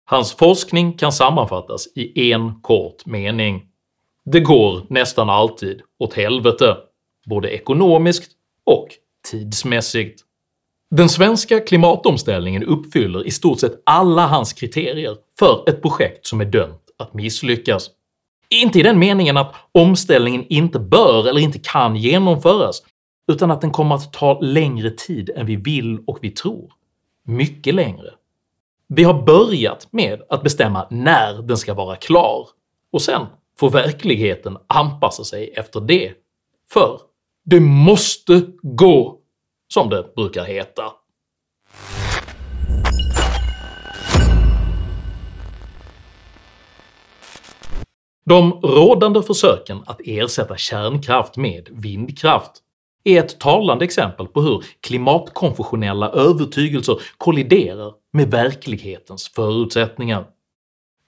Hans 0.06 0.34
forskning 0.34 0.93
kan 0.93 1.12
sammanfattas 1.12 1.88
i 1.95 2.32
en 2.32 2.62
kort 2.62 3.06
mening. 3.06 3.63
Det 4.25 4.39
går 4.39 4.86
nästan 4.89 5.30
alltid 5.30 5.82
åt 5.99 6.13
helvete, 6.13 6.77
både 7.30 7.49
ekonomiskt 7.49 8.32
och 8.65 8.88
tidsmässigt. 9.32 10.21
Den 10.95 11.10
svenska 11.10 11.60
klimatomställningen 11.60 12.63
uppfyller 12.63 13.27
i 13.27 13.32
stort 13.32 13.60
sett 13.60 13.82
alla 13.86 14.27
hans 14.27 14.53
kriterier 14.53 15.15
för 15.39 15.69
ett 15.69 15.82
projekt 15.82 16.27
som 16.27 16.41
är 16.41 16.45
dömt 16.45 16.82
att 16.99 17.13
misslyckas. 17.13 17.89
Inte 18.49 18.80
i 18.80 18.84
den 18.84 18.99
meningen 18.99 19.38
att 19.38 19.56
omställningen 19.71 20.45
inte 20.49 20.80
bör 20.80 21.27
eller 21.27 21.41
inte 21.41 21.60
kan 21.60 21.95
genomföras, 21.95 22.82
utan 23.27 23.51
att 23.51 23.61
den 23.61 23.71
kommer 23.71 23.95
att 23.95 24.13
ta 24.13 24.39
längre 24.39 24.89
tid 24.89 25.29
än 25.29 25.45
vi 25.45 25.55
vill 25.55 25.99
och 26.07 26.17
vi 26.21 26.31
tror. 26.31 26.73
Mycket 27.23 27.75
längre. 27.75 28.13
Vi 28.88 29.03
har 29.03 29.23
börjat 29.23 29.88
med 29.91 30.21
att 30.29 30.43
bestämma 30.43 30.88
när 30.91 31.41
den 31.41 31.57
ska 31.57 31.73
vara 31.73 31.95
klar, 31.95 32.47
och 32.91 33.01
sen 33.01 33.25
får 33.59 33.69
verkligheten 33.69 34.57
anpassa 34.67 35.23
sig 35.23 35.53
efter 35.55 35.81
det. 35.81 36.13
För 36.69 36.99
det 37.45 37.59
måste 37.59 38.41
gå 38.61 39.19
som 39.73 39.89
det 39.89 40.15
brukar 40.15 40.43
heta. 40.43 40.83
De 48.25 48.51
rådande 48.51 49.21
försöken 49.21 49.83
att 49.85 50.01
ersätta 50.03 50.57
kärnkraft 50.57 51.38
med 51.38 51.69
vindkraft 51.71 52.51
är 53.06 53.20
ett 53.20 53.39
talande 53.39 53.86
exempel 53.86 54.28
på 54.28 54.41
hur 54.41 54.63
klimatkonfessionella 54.82 56.10
övertygelser 56.10 56.98
kolliderar 57.18 57.94
med 58.13 58.32
verklighetens 58.32 59.28
förutsättningar. 59.30 60.26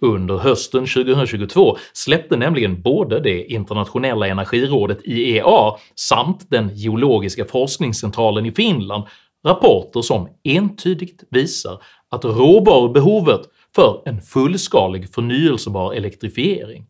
Under 0.01 0.37
hösten 0.37 0.85
2022 0.85 1.77
släppte 1.93 2.37
nämligen 2.37 2.81
både 2.81 3.19
det 3.19 3.43
internationella 3.45 4.27
energirådet 4.27 4.99
IEA 5.03 5.77
samt 5.95 6.49
den 6.49 6.69
geologiska 6.75 7.45
forskningscentralen 7.45 8.45
i 8.45 8.51
Finland 8.51 9.03
rapporter 9.45 10.01
som 10.01 10.29
entydigt 10.43 11.23
visar 11.29 11.81
att 12.09 12.25
råvarubehovet 12.25 13.41
för 13.75 14.01
en 14.05 14.21
fullskalig 14.21 15.13
förnyelsebar 15.13 15.93
elektrifiering 15.93 16.85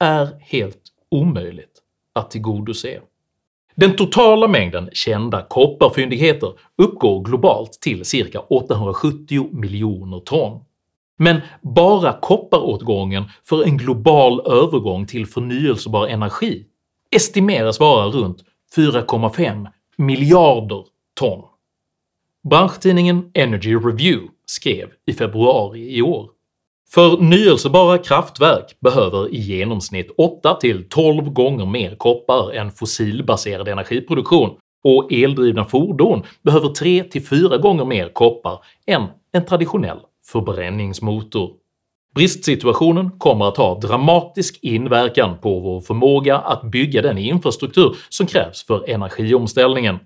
är 0.00 0.28
helt 0.40 0.82
omöjligt 1.10 1.82
att 2.14 2.30
tillgodose. 2.30 3.00
Den 3.76 3.96
totala 3.96 4.48
mängden 4.48 4.90
kända 4.92 5.42
kopparfyndigheter 5.42 6.52
uppgår 6.76 7.24
globalt 7.24 7.72
till 7.72 8.04
cirka 8.04 8.40
870 8.40 9.48
miljoner 9.52 10.20
ton, 10.20 10.60
men 11.18 11.40
bara 11.62 12.12
kopparåtgången 12.12 13.24
för 13.44 13.64
en 13.64 13.76
global 13.76 14.40
övergång 14.46 15.06
till 15.06 15.26
förnyelsebar 15.26 16.06
energi 16.06 16.66
estimeras 17.10 17.80
vara 17.80 18.06
runt 18.06 18.44
4,5 18.76 19.66
miljarder 19.96 20.84
ton. 21.14 21.44
Branschtidningen 22.50 23.30
Energy 23.34 23.74
Review 23.74 24.28
skrev 24.46 24.88
i 25.06 25.12
februari 25.12 25.96
i 25.96 26.02
år 26.02 26.30
“Förnyelsebara 26.90 27.98
kraftverk 27.98 28.80
behöver 28.80 29.34
i 29.34 29.38
genomsnitt 29.38 30.10
8-12 30.18 31.30
gånger 31.30 31.66
mer 31.66 31.96
koppar 31.96 32.52
än 32.52 32.70
fossilbaserad 32.70 33.68
energiproduktion 33.68 34.56
och 34.84 35.12
eldrivna 35.12 35.64
fordon 35.64 36.22
behöver 36.42 36.68
3-4 36.68 37.58
gånger 37.58 37.84
mer 37.84 38.08
koppar 38.08 38.58
än 38.86 39.02
en 39.32 39.44
traditionell 39.44 39.98
förbränningsmotor. 40.26 41.50
Bristsituationen 42.14 43.10
kommer 43.18 43.44
att 43.48 43.56
ha 43.56 43.78
dramatisk 43.80 44.58
inverkan 44.62 45.38
på 45.38 45.60
vår 45.60 45.80
förmåga 45.80 46.38
att 46.38 46.62
bygga 46.62 47.02
den 47.02 47.18
infrastruktur 47.18 47.96
som 48.08 48.26
krävs 48.26 48.66
för 48.66 48.90
energiomställningen, 48.90 49.98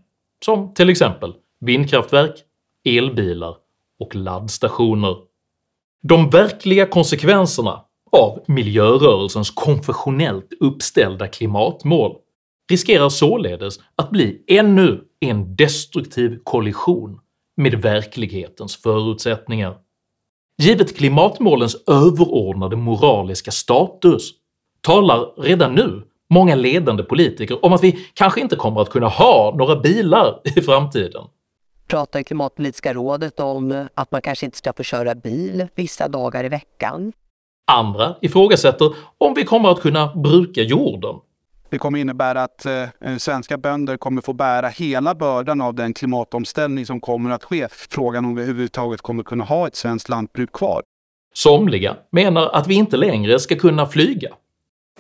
som 0.45 0.75
till 0.75 0.90
exempel 0.90 1.35
vindkraftverk, 1.61 2.35
elbilar 2.85 3.55
och 4.01 4.14
laddstationer. 4.14 5.30
De 6.03 6.31
verkliga 6.31 6.87
konsekvenserna 6.87 7.85
av 8.13 8.45
miljörörelsens 8.47 9.51
konfessionellt 9.51 10.53
uppställda 10.61 11.27
klimatmål 11.27 12.17
riskerar 12.71 13.09
således 13.09 13.79
att 13.97 14.11
bli 14.11 14.45
ännu 14.47 15.05
en 15.21 15.57
destruktiv 15.57 16.39
kollision 16.45 17.21
med 17.57 17.75
verklighetens 17.75 18.77
förutsättningar. 18.77 19.77
Givet 20.63 20.97
klimatmålens 20.97 21.77
överordnade 21.87 22.77
moraliska 22.77 23.51
status 23.51 24.31
talar 24.81 25.43
redan 25.43 25.75
nu 25.75 26.03
många 26.31 26.55
ledande 26.55 27.03
politiker 27.03 27.65
om 27.65 27.73
att 27.73 27.85
vi 27.85 28.07
kanske 28.15 28.41
inte 28.41 28.57
kommer 28.57 28.81
att 28.81 28.91
kunna 28.91 29.09
ha 29.09 29.55
några 29.59 29.77
bilar 29.77 30.41
i 30.45 30.61
framtiden. 30.61 31.25
Pratar 31.90 32.22
Klimatpolitiska 32.22 32.94
rådet 32.94 33.40
om 33.40 33.88
att 33.94 34.11
man 34.11 34.22
kanske 34.22 34.46
inte 34.46 34.59
ska 34.59 34.72
få 34.72 34.83
köra 34.83 35.14
bil 35.14 35.66
vissa 35.74 36.09
dagar 36.09 36.44
i 36.44 36.48
veckan. 36.48 37.12
Andra 37.72 38.14
ifrågasätter 38.20 38.94
om 39.18 39.35
vi 39.35 39.44
kommer 39.44 39.68
att 39.68 39.81
kunna 39.81 40.14
bruka 40.14 40.62
jorden. 40.62 41.14
Det 41.70 41.79
kommer 41.79 41.98
innebära 41.98 42.42
att 42.42 42.66
eh, 42.66 43.16
svenska 43.18 43.59
bönder 43.59 43.96
kommer 43.96 44.22
få 44.22 44.33
bära 44.33 44.68
hela 44.68 45.14
bördan 45.14 45.61
av 45.61 45.74
den 45.74 45.94
klimatomställning 45.94 46.87
som 46.87 47.00
kommer 47.00 47.31
att 47.31 47.44
ske. 47.44 47.68
Frågan 47.70 48.24
om 48.24 48.35
vi 48.35 48.42
överhuvudtaget 48.42 49.03
kommer 49.03 49.22
kunna 49.22 49.44
ha 49.44 49.66
ett 49.66 49.76
svenskt 49.76 50.09
lantbruk 50.09 50.53
kvar. 50.53 50.83
Somliga 51.35 51.96
menar 52.11 52.48
att 52.48 52.66
vi 52.66 52.74
inte 52.74 52.96
längre 52.96 53.38
ska 53.38 53.57
kunna 53.57 53.87
flyga. 53.87 54.29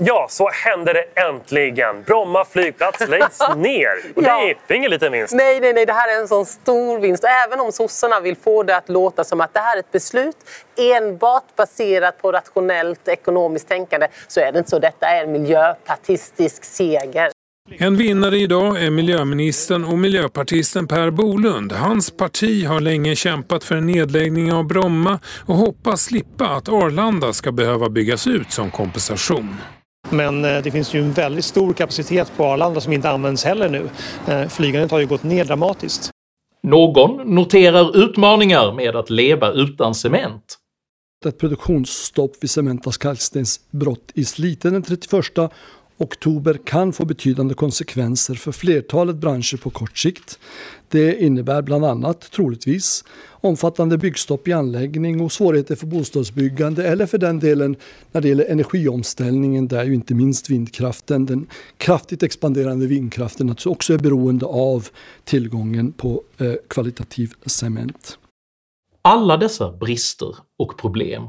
Ja, 0.02 0.26
så 0.30 0.48
händer 0.52 0.94
det 0.94 1.20
äntligen! 1.20 2.02
Bromma 2.02 2.44
flygplats 2.44 3.08
läggs 3.08 3.38
ner. 3.56 3.88
Och 4.16 4.22
Ja. 4.22 4.54
det, 4.66 4.74
är 4.74 4.76
ingen 4.76 4.90
liten 4.90 5.12
vinst. 5.12 5.34
Nej, 5.34 5.60
nej, 5.60 5.72
nej, 5.72 5.86
det 5.86 5.92
här 5.92 6.16
är 6.16 6.20
en 6.20 6.28
sån 6.28 6.46
stor 6.46 6.98
vinst. 6.98 7.24
Även 7.46 7.60
om 7.60 7.72
sossarna 7.72 8.20
vill 8.20 8.36
få 8.36 8.62
det 8.62 8.76
att 8.76 8.88
låta 8.88 9.24
som 9.24 9.40
att 9.40 9.54
det 9.54 9.60
här 9.60 9.76
är 9.76 9.80
ett 9.80 9.92
beslut 9.92 10.36
enbart 10.78 11.56
baserat 11.56 12.22
på 12.22 12.32
rationellt 12.32 13.08
ekonomiskt 13.08 13.68
tänkande 13.68 14.06
så 14.28 14.40
är 14.40 14.52
det 14.52 14.58
inte 14.58 14.70
så. 14.70 14.78
Detta 14.78 15.06
är 15.06 15.24
en 15.24 15.32
miljöpartistisk 15.32 16.64
seger. 16.64 17.30
En 17.78 17.96
vinnare 17.96 18.36
idag 18.36 18.82
är 18.84 18.90
miljöministern 18.90 19.84
och 19.84 19.98
miljöpartisten 19.98 20.86
Per 20.88 21.10
Bolund. 21.10 21.72
Hans 21.72 22.10
parti 22.16 22.66
har 22.66 22.80
länge 22.80 23.16
kämpat 23.16 23.64
för 23.64 23.74
en 23.74 23.86
nedläggning 23.86 24.52
av 24.52 24.64
Bromma 24.66 25.18
och 25.46 25.54
hoppas 25.54 26.02
slippa 26.02 26.48
att 26.48 26.68
Arlanda 26.68 27.32
ska 27.32 27.52
behöva 27.52 27.88
byggas 27.88 28.26
ut 28.26 28.52
som 28.52 28.70
kompensation. 28.70 29.56
Men 30.10 30.44
eh, 30.44 30.62
det 30.62 30.70
finns 30.70 30.94
ju 30.94 31.00
en 31.00 31.12
väldigt 31.12 31.44
stor 31.44 31.72
kapacitet 31.72 32.32
på 32.36 32.44
Arlanda 32.44 32.80
som 32.80 32.92
inte 32.92 33.10
används 33.10 33.44
heller 33.44 33.68
nu. 33.68 33.88
Eh, 34.28 34.48
Flygandet 34.48 34.90
har 34.90 34.98
ju 34.98 35.06
gått 35.06 35.22
ner 35.22 35.44
dramatiskt. 35.44 36.10
Någon 36.62 37.34
noterar 37.34 37.96
utmaningar 37.96 38.72
med 38.72 38.96
att 38.96 39.10
leva 39.10 39.52
utan 39.52 39.94
cement. 39.94 40.56
Ett 41.26 41.38
produktionsstopp 41.38 42.32
vid 42.40 42.50
Cementas 42.50 42.96
kalkstensbrott 42.96 44.10
i 44.14 44.24
Slite 44.24 44.70
den 44.70 44.82
31 44.82 45.10
oktober 46.00 46.58
kan 46.64 46.92
få 46.92 47.04
betydande 47.04 47.54
konsekvenser 47.54 48.34
för 48.34 48.52
flertalet 48.52 49.16
branscher 49.16 49.56
på 49.56 49.70
kort 49.70 49.98
sikt. 49.98 50.38
Det 50.88 51.22
innebär 51.22 51.62
bland 51.62 51.84
annat, 51.84 52.30
troligtvis, 52.30 53.04
omfattande 53.30 53.98
byggstopp 53.98 54.48
i 54.48 54.52
anläggning 54.52 55.20
och 55.20 55.32
svårigheter 55.32 55.76
för 55.76 55.86
bostadsbyggande 55.86 56.88
eller 56.88 57.06
för 57.06 57.18
den 57.18 57.38
delen 57.38 57.76
när 58.12 58.20
det 58.20 58.28
gäller 58.28 58.44
energiomställningen 58.44 59.68
där 59.68 59.84
ju 59.84 59.94
inte 59.94 60.14
minst 60.14 60.50
vindkraften, 60.50 61.26
den 61.26 61.46
kraftigt 61.76 62.22
expanderande 62.22 62.86
vindkraften 62.86 63.46
naturligtvis 63.46 63.72
också 63.72 63.94
är 63.94 63.98
beroende 63.98 64.46
av 64.46 64.88
tillgången 65.24 65.92
på 65.92 66.22
eh, 66.38 66.54
kvalitativ 66.68 67.32
cement. 67.46 68.18
Alla 69.02 69.36
dessa 69.36 69.72
brister 69.72 70.36
och 70.58 70.78
problem 70.78 71.22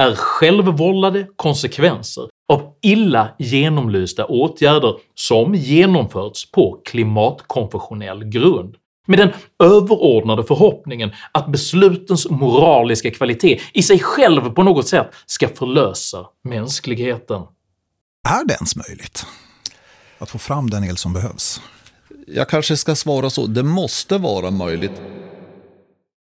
är 0.00 0.14
självvållade 0.14 1.28
konsekvenser 1.36 2.28
av 2.48 2.72
illa 2.82 3.28
genomlysta 3.38 4.24
åtgärder 4.24 4.94
som 5.14 5.54
genomförts 5.54 6.50
på 6.50 6.80
klimatkonfessionell 6.84 8.24
grund 8.24 8.76
med 9.06 9.18
den 9.18 9.30
överordnade 9.62 10.44
förhoppningen 10.44 11.10
att 11.32 11.52
beslutens 11.52 12.30
moraliska 12.30 13.10
kvalitet 13.10 13.60
i 13.72 13.82
sig 13.82 13.98
själv 13.98 14.50
på 14.50 14.62
något 14.62 14.88
sätt 14.88 15.14
ska 15.26 15.48
förlösa 15.48 16.26
mänskligheten. 16.44 17.42
Är 18.28 18.44
det 18.44 18.54
ens 18.54 18.76
möjligt 18.76 19.26
att 20.18 20.30
få 20.30 20.38
fram 20.38 20.70
den 20.70 20.84
el 20.84 20.96
som 20.96 21.12
behövs? 21.12 21.60
Jag 22.26 22.48
kanske 22.48 22.76
ska 22.76 22.94
svara 22.94 23.30
så, 23.30 23.46
det 23.46 23.62
måste 23.62 24.18
vara 24.18 24.50
möjligt. 24.50 25.02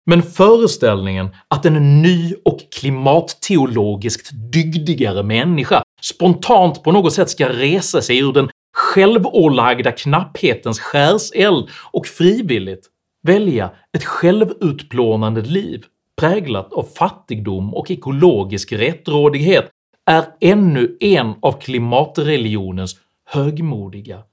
Men 0.06 0.24
föreställningen 0.24 1.30
att 1.48 1.66
en 1.66 2.02
ny 2.02 2.34
och 2.46 2.60
klimatteologiskt 2.80 4.30
dygdigare 4.54 5.24
människa 5.24 5.84
spontant 6.02 6.84
på 6.84 6.92
något 6.92 7.14
sätt 7.14 7.30
ska 7.30 7.50
resa 7.50 8.02
sig 8.02 8.20
ur 8.20 8.34
den 8.34 8.50
självålagda 8.74 9.92
knapphetens 9.92 10.80
skärseld 10.80 11.70
och 11.92 12.08
frivilligt 12.08 12.88
välja 13.28 13.72
ett 13.98 14.06
självutplånande 14.06 15.42
liv 15.42 15.86
präglat 16.22 16.74
av 16.74 16.84
fattigdom 16.84 17.74
och 17.74 17.92
ekologisk 17.92 18.72
rättrådighet 18.72 19.70
är 20.06 20.26
ännu 20.42 20.98
en 21.00 21.34
av 21.42 21.52
klimatreligionens 21.62 22.96
högmodiga 23.26 24.24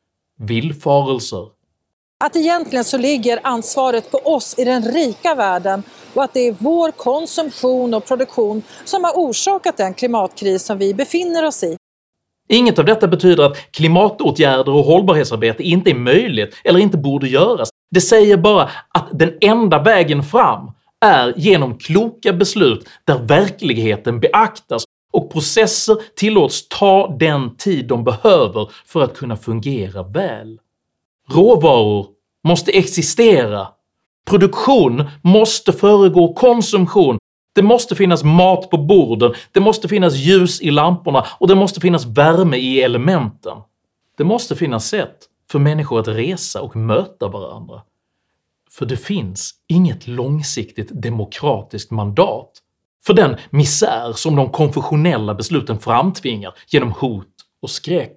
villfarelser. 0.40 1.57
Att 2.24 2.36
egentligen 2.36 2.84
så 2.84 2.98
ligger 2.98 3.40
ansvaret 3.42 4.10
på 4.10 4.18
oss 4.18 4.54
i 4.58 4.64
den 4.64 4.82
rika 4.82 5.34
världen 5.34 5.82
och 6.14 6.24
att 6.24 6.34
det 6.34 6.48
är 6.48 6.56
vår 6.58 6.90
konsumtion 6.90 7.94
och 7.94 8.06
produktion 8.06 8.62
som 8.84 9.04
har 9.04 9.12
orsakat 9.12 9.76
den 9.76 9.94
klimatkris 9.94 10.64
som 10.64 10.78
vi 10.78 10.94
befinner 10.94 11.46
oss 11.46 11.64
i. 11.64 11.76
Inget 12.48 12.78
av 12.78 12.84
detta 12.84 13.08
betyder 13.08 13.44
att 13.44 13.56
klimatåtgärder 13.70 14.72
och 14.72 14.84
hållbarhetsarbete 14.84 15.62
inte 15.62 15.90
är 15.90 15.94
möjligt 15.94 16.54
eller 16.64 16.80
inte 16.80 16.98
borde 16.98 17.28
göras. 17.28 17.70
Det 17.90 18.00
säger 18.00 18.36
bara 18.36 18.70
att 18.88 19.08
den 19.12 19.32
enda 19.40 19.82
vägen 19.82 20.22
fram 20.22 20.70
är 21.04 21.34
genom 21.36 21.78
kloka 21.78 22.32
beslut 22.32 22.88
där 23.04 23.18
verkligheten 23.18 24.20
beaktas 24.20 24.84
och 25.12 25.32
processer 25.32 25.96
tillåts 26.16 26.68
ta 26.68 27.16
den 27.20 27.56
tid 27.56 27.86
de 27.88 28.04
behöver 28.04 28.70
för 28.86 29.02
att 29.02 29.16
kunna 29.16 29.36
fungera 29.36 30.02
väl. 30.02 30.58
Råvaror 31.30 32.06
måste 32.44 32.70
existera, 32.70 33.68
produktion 34.30 35.04
måste 35.22 35.72
föregå 35.72 36.34
konsumtion, 36.34 37.18
det 37.54 37.62
måste 37.62 37.94
finnas 37.94 38.24
mat 38.24 38.70
på 38.70 38.78
borden, 38.78 39.34
det 39.52 39.60
måste 39.60 39.88
finnas 39.88 40.14
ljus 40.14 40.60
i 40.60 40.70
lamporna 40.70 41.26
och 41.40 41.48
det 41.48 41.54
måste 41.54 41.80
finnas 41.80 42.06
värme 42.06 42.56
i 42.56 42.82
elementen. 42.82 43.56
Det 44.18 44.24
måste 44.24 44.56
finnas 44.56 44.88
sätt 44.88 45.16
för 45.50 45.58
människor 45.58 46.00
att 46.00 46.08
resa 46.08 46.62
och 46.62 46.76
möta 46.76 47.28
varandra. 47.28 47.82
För 48.70 48.86
det 48.86 48.96
finns 48.96 49.54
inget 49.68 50.06
långsiktigt 50.06 51.02
demokratiskt 51.02 51.90
mandat 51.90 52.50
för 53.06 53.14
den 53.14 53.36
misär 53.50 54.12
som 54.12 54.36
de 54.36 54.50
konfessionella 54.50 55.34
besluten 55.34 55.78
framtvingar 55.78 56.54
genom 56.68 56.92
hot 56.92 57.26
och 57.62 57.70
skräck. 57.70 58.16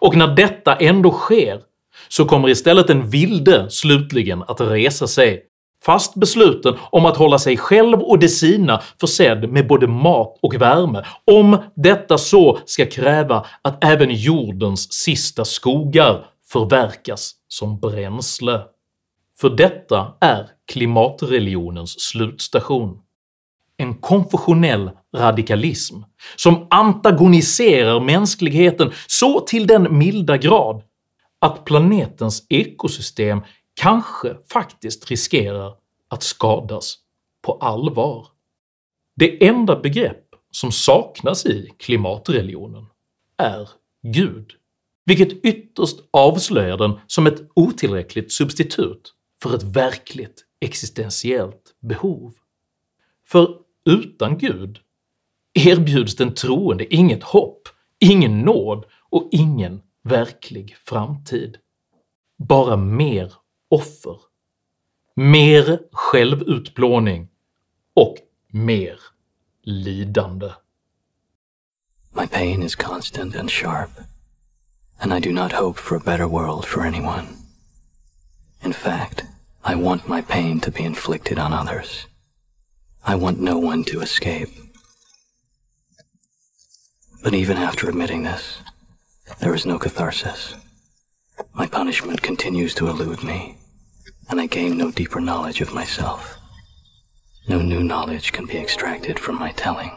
Och 0.00 0.16
när 0.16 0.34
detta 0.34 0.76
ändå 0.76 1.10
sker 1.10 1.60
så 2.08 2.24
kommer 2.24 2.48
istället 2.48 2.86
den 2.86 3.10
vilde 3.10 3.70
slutligen 3.70 4.42
att 4.42 4.60
resa 4.60 5.06
sig, 5.06 5.42
fast 5.84 6.14
besluten 6.14 6.74
om 6.90 7.06
att 7.06 7.16
hålla 7.16 7.38
sig 7.38 7.56
själv 7.56 8.00
och 8.00 8.18
de 8.18 8.28
sina 8.28 8.82
försedd 9.00 9.52
med 9.52 9.66
både 9.66 9.86
mat 9.86 10.38
och 10.42 10.54
värme, 10.54 11.04
om 11.24 11.58
detta 11.76 12.18
så 12.18 12.58
ska 12.64 12.86
kräva 12.86 13.46
att 13.62 13.84
även 13.84 14.14
jordens 14.14 14.92
sista 14.92 15.44
skogar 15.44 16.26
förverkas 16.52 17.32
som 17.48 17.80
bränsle. 17.80 18.60
För 19.40 19.50
detta 19.50 20.12
är 20.20 20.46
klimatreligionens 20.72 22.00
slutstation. 22.00 22.98
En 23.76 23.94
konfessionell 23.94 24.90
radikalism 25.16 25.96
som 26.36 26.66
antagoniserar 26.70 28.00
mänskligheten 28.00 28.92
så 29.06 29.40
till 29.40 29.66
den 29.66 29.98
milda 29.98 30.36
grad 30.36 30.82
att 31.38 31.64
planetens 31.64 32.46
ekosystem 32.48 33.40
kanske 33.74 34.36
faktiskt 34.52 35.10
riskerar 35.10 35.74
att 36.08 36.22
skadas 36.22 36.98
på 37.42 37.52
allvar. 37.52 38.26
Det 39.16 39.46
enda 39.46 39.80
begrepp 39.80 40.24
som 40.50 40.72
saknas 40.72 41.46
i 41.46 41.70
klimatreligionen 41.78 42.86
är 43.36 43.68
Gud, 44.02 44.52
vilket 45.04 45.44
ytterst 45.44 45.96
avslöjar 46.10 46.76
den 46.76 47.00
som 47.06 47.26
ett 47.26 47.48
otillräckligt 47.54 48.32
substitut 48.32 49.14
för 49.42 49.54
ett 49.54 49.62
verkligt 49.62 50.44
existentiellt 50.60 51.74
behov. 51.80 52.34
För 53.28 53.58
utan 53.84 54.38
Gud 54.38 54.78
erbjuds 55.54 56.16
den 56.16 56.34
troende 56.34 56.94
inget 56.94 57.22
hopp, 57.22 57.68
ingen 57.98 58.40
nåd 58.40 58.84
och 59.10 59.28
ingen 59.32 59.82
verklig 60.06 60.76
framtid. 60.84 61.58
Bara 62.38 62.76
mer 62.76 63.32
offer, 63.68 64.18
mer 65.14 65.82
självutplåning 65.92 67.28
och 67.94 68.16
mer 68.52 69.00
lidande. 69.62 70.52
My 72.10 72.26
pain 72.26 72.62
is 72.62 72.74
constant 72.74 73.36
and 73.36 73.50
sharp, 73.50 73.90
and 74.98 75.12
I 75.12 75.20
do 75.20 75.32
not 75.32 75.52
hope 75.52 75.80
for 75.80 75.96
a 75.96 76.04
better 76.04 76.26
world 76.26 76.64
for 76.64 76.86
anyone. 76.86 77.26
In 78.62 78.72
fact, 78.72 79.24
I 79.64 79.74
want 79.74 80.08
my 80.08 80.22
pain 80.22 80.60
to 80.60 80.70
be 80.70 80.82
inflicted 80.84 81.38
on 81.38 81.52
others. 81.52 82.06
I 83.04 83.16
want 83.16 83.40
no 83.40 83.58
one 83.58 83.84
to 83.84 84.00
escape. 84.00 84.48
But 87.22 87.34
even 87.34 87.56
after 87.56 87.88
admitting 87.88 88.22
this, 88.22 88.58
there 89.40 89.54
is 89.54 89.66
no 89.66 89.78
catharsis. 89.78 90.54
My 91.52 91.66
punishment 91.66 92.22
continues 92.22 92.74
to 92.74 92.88
elude 92.88 93.22
me, 93.22 93.58
and 94.28 94.40
I 94.40 94.46
gain 94.46 94.76
no 94.76 94.90
deeper 94.90 95.20
knowledge 95.20 95.60
of 95.60 95.74
myself. 95.74 96.36
No 97.48 97.60
new 97.60 97.82
knowledge 97.82 98.32
can 98.32 98.46
be 98.46 98.58
extracted 98.58 99.18
from 99.18 99.38
my 99.38 99.52
telling. 99.52 99.96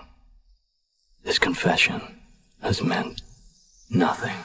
This 1.23 1.39
confession 1.39 2.01
has 2.61 2.81
meant 2.81 3.21
nothing. 3.89 4.35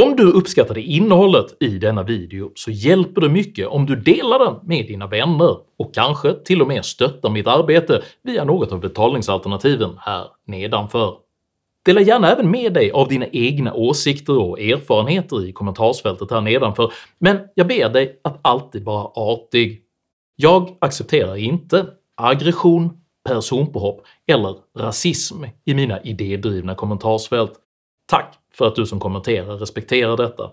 Om 0.00 0.16
du 0.16 0.32
uppskattade 0.32 0.82
innehållet 0.82 1.56
i 1.60 1.68
denna 1.78 2.02
video 2.02 2.52
så 2.54 2.70
hjälper 2.70 3.20
det 3.20 3.28
mycket 3.28 3.68
om 3.68 3.86
du 3.86 3.96
delar 3.96 4.38
den 4.38 4.54
med 4.62 4.86
dina 4.86 5.06
vänner 5.06 5.56
och 5.78 5.94
kanske 5.94 6.34
till 6.34 6.62
och 6.62 6.68
med 6.68 6.84
stöttar 6.84 7.30
mitt 7.30 7.46
arbete 7.46 8.02
via 8.22 8.44
något 8.44 8.72
av 8.72 8.80
betalningsalternativen 8.80 9.90
här 9.98 10.26
nedanför. 10.46 11.16
Dela 11.84 12.00
gärna 12.00 12.30
även 12.30 12.50
med 12.50 12.74
dig 12.74 12.90
av 12.90 13.08
dina 13.08 13.26
egna 13.26 13.74
åsikter 13.74 14.38
och 14.38 14.60
erfarenheter 14.60 15.46
i 15.48 15.52
kommentarsfältet 15.52 16.30
här 16.30 16.40
nedanför, 16.40 16.92
men 17.18 17.38
jag 17.54 17.66
ber 17.66 17.88
dig 17.88 18.20
att 18.24 18.40
alltid 18.42 18.84
vara 18.84 19.04
artig. 19.04 19.82
Jag 20.36 20.76
accepterar 20.80 21.36
inte 21.36 21.86
aggression, 22.14 22.90
personpåhopp 23.28 24.02
eller 24.26 24.56
rasism 24.78 25.44
i 25.64 25.74
mina 25.74 26.02
idédrivna 26.02 26.74
kommentarsfält. 26.74 27.52
Tack 28.06 28.34
för 28.54 28.66
att 28.66 28.76
du 28.76 28.86
som 28.86 29.00
kommenterar 29.00 29.56
respekterar 29.56 30.16
detta. 30.16 30.50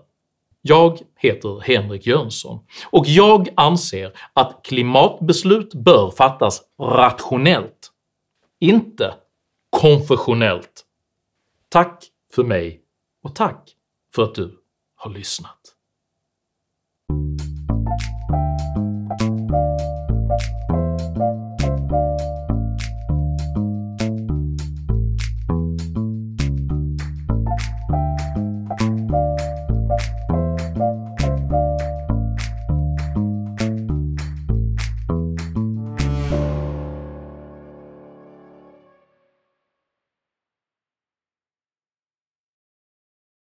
Jag 0.60 0.98
heter 1.16 1.60
Henrik 1.60 2.06
Jönsson, 2.06 2.66
och 2.90 3.06
jag 3.06 3.48
anser 3.56 4.12
att 4.32 4.60
klimatbeslut 4.64 5.74
bör 5.74 6.10
fattas 6.10 6.62
rationellt, 6.80 7.92
inte 8.60 9.14
konfessionellt. 9.70 10.84
Tack 11.68 12.04
för 12.34 12.44
mig 12.44 12.80
och 13.22 13.34
tack 13.34 13.70
för 14.14 14.22
att 14.22 14.34
du 14.34 14.58
har 14.96 15.10
lyssnat. 15.10 15.58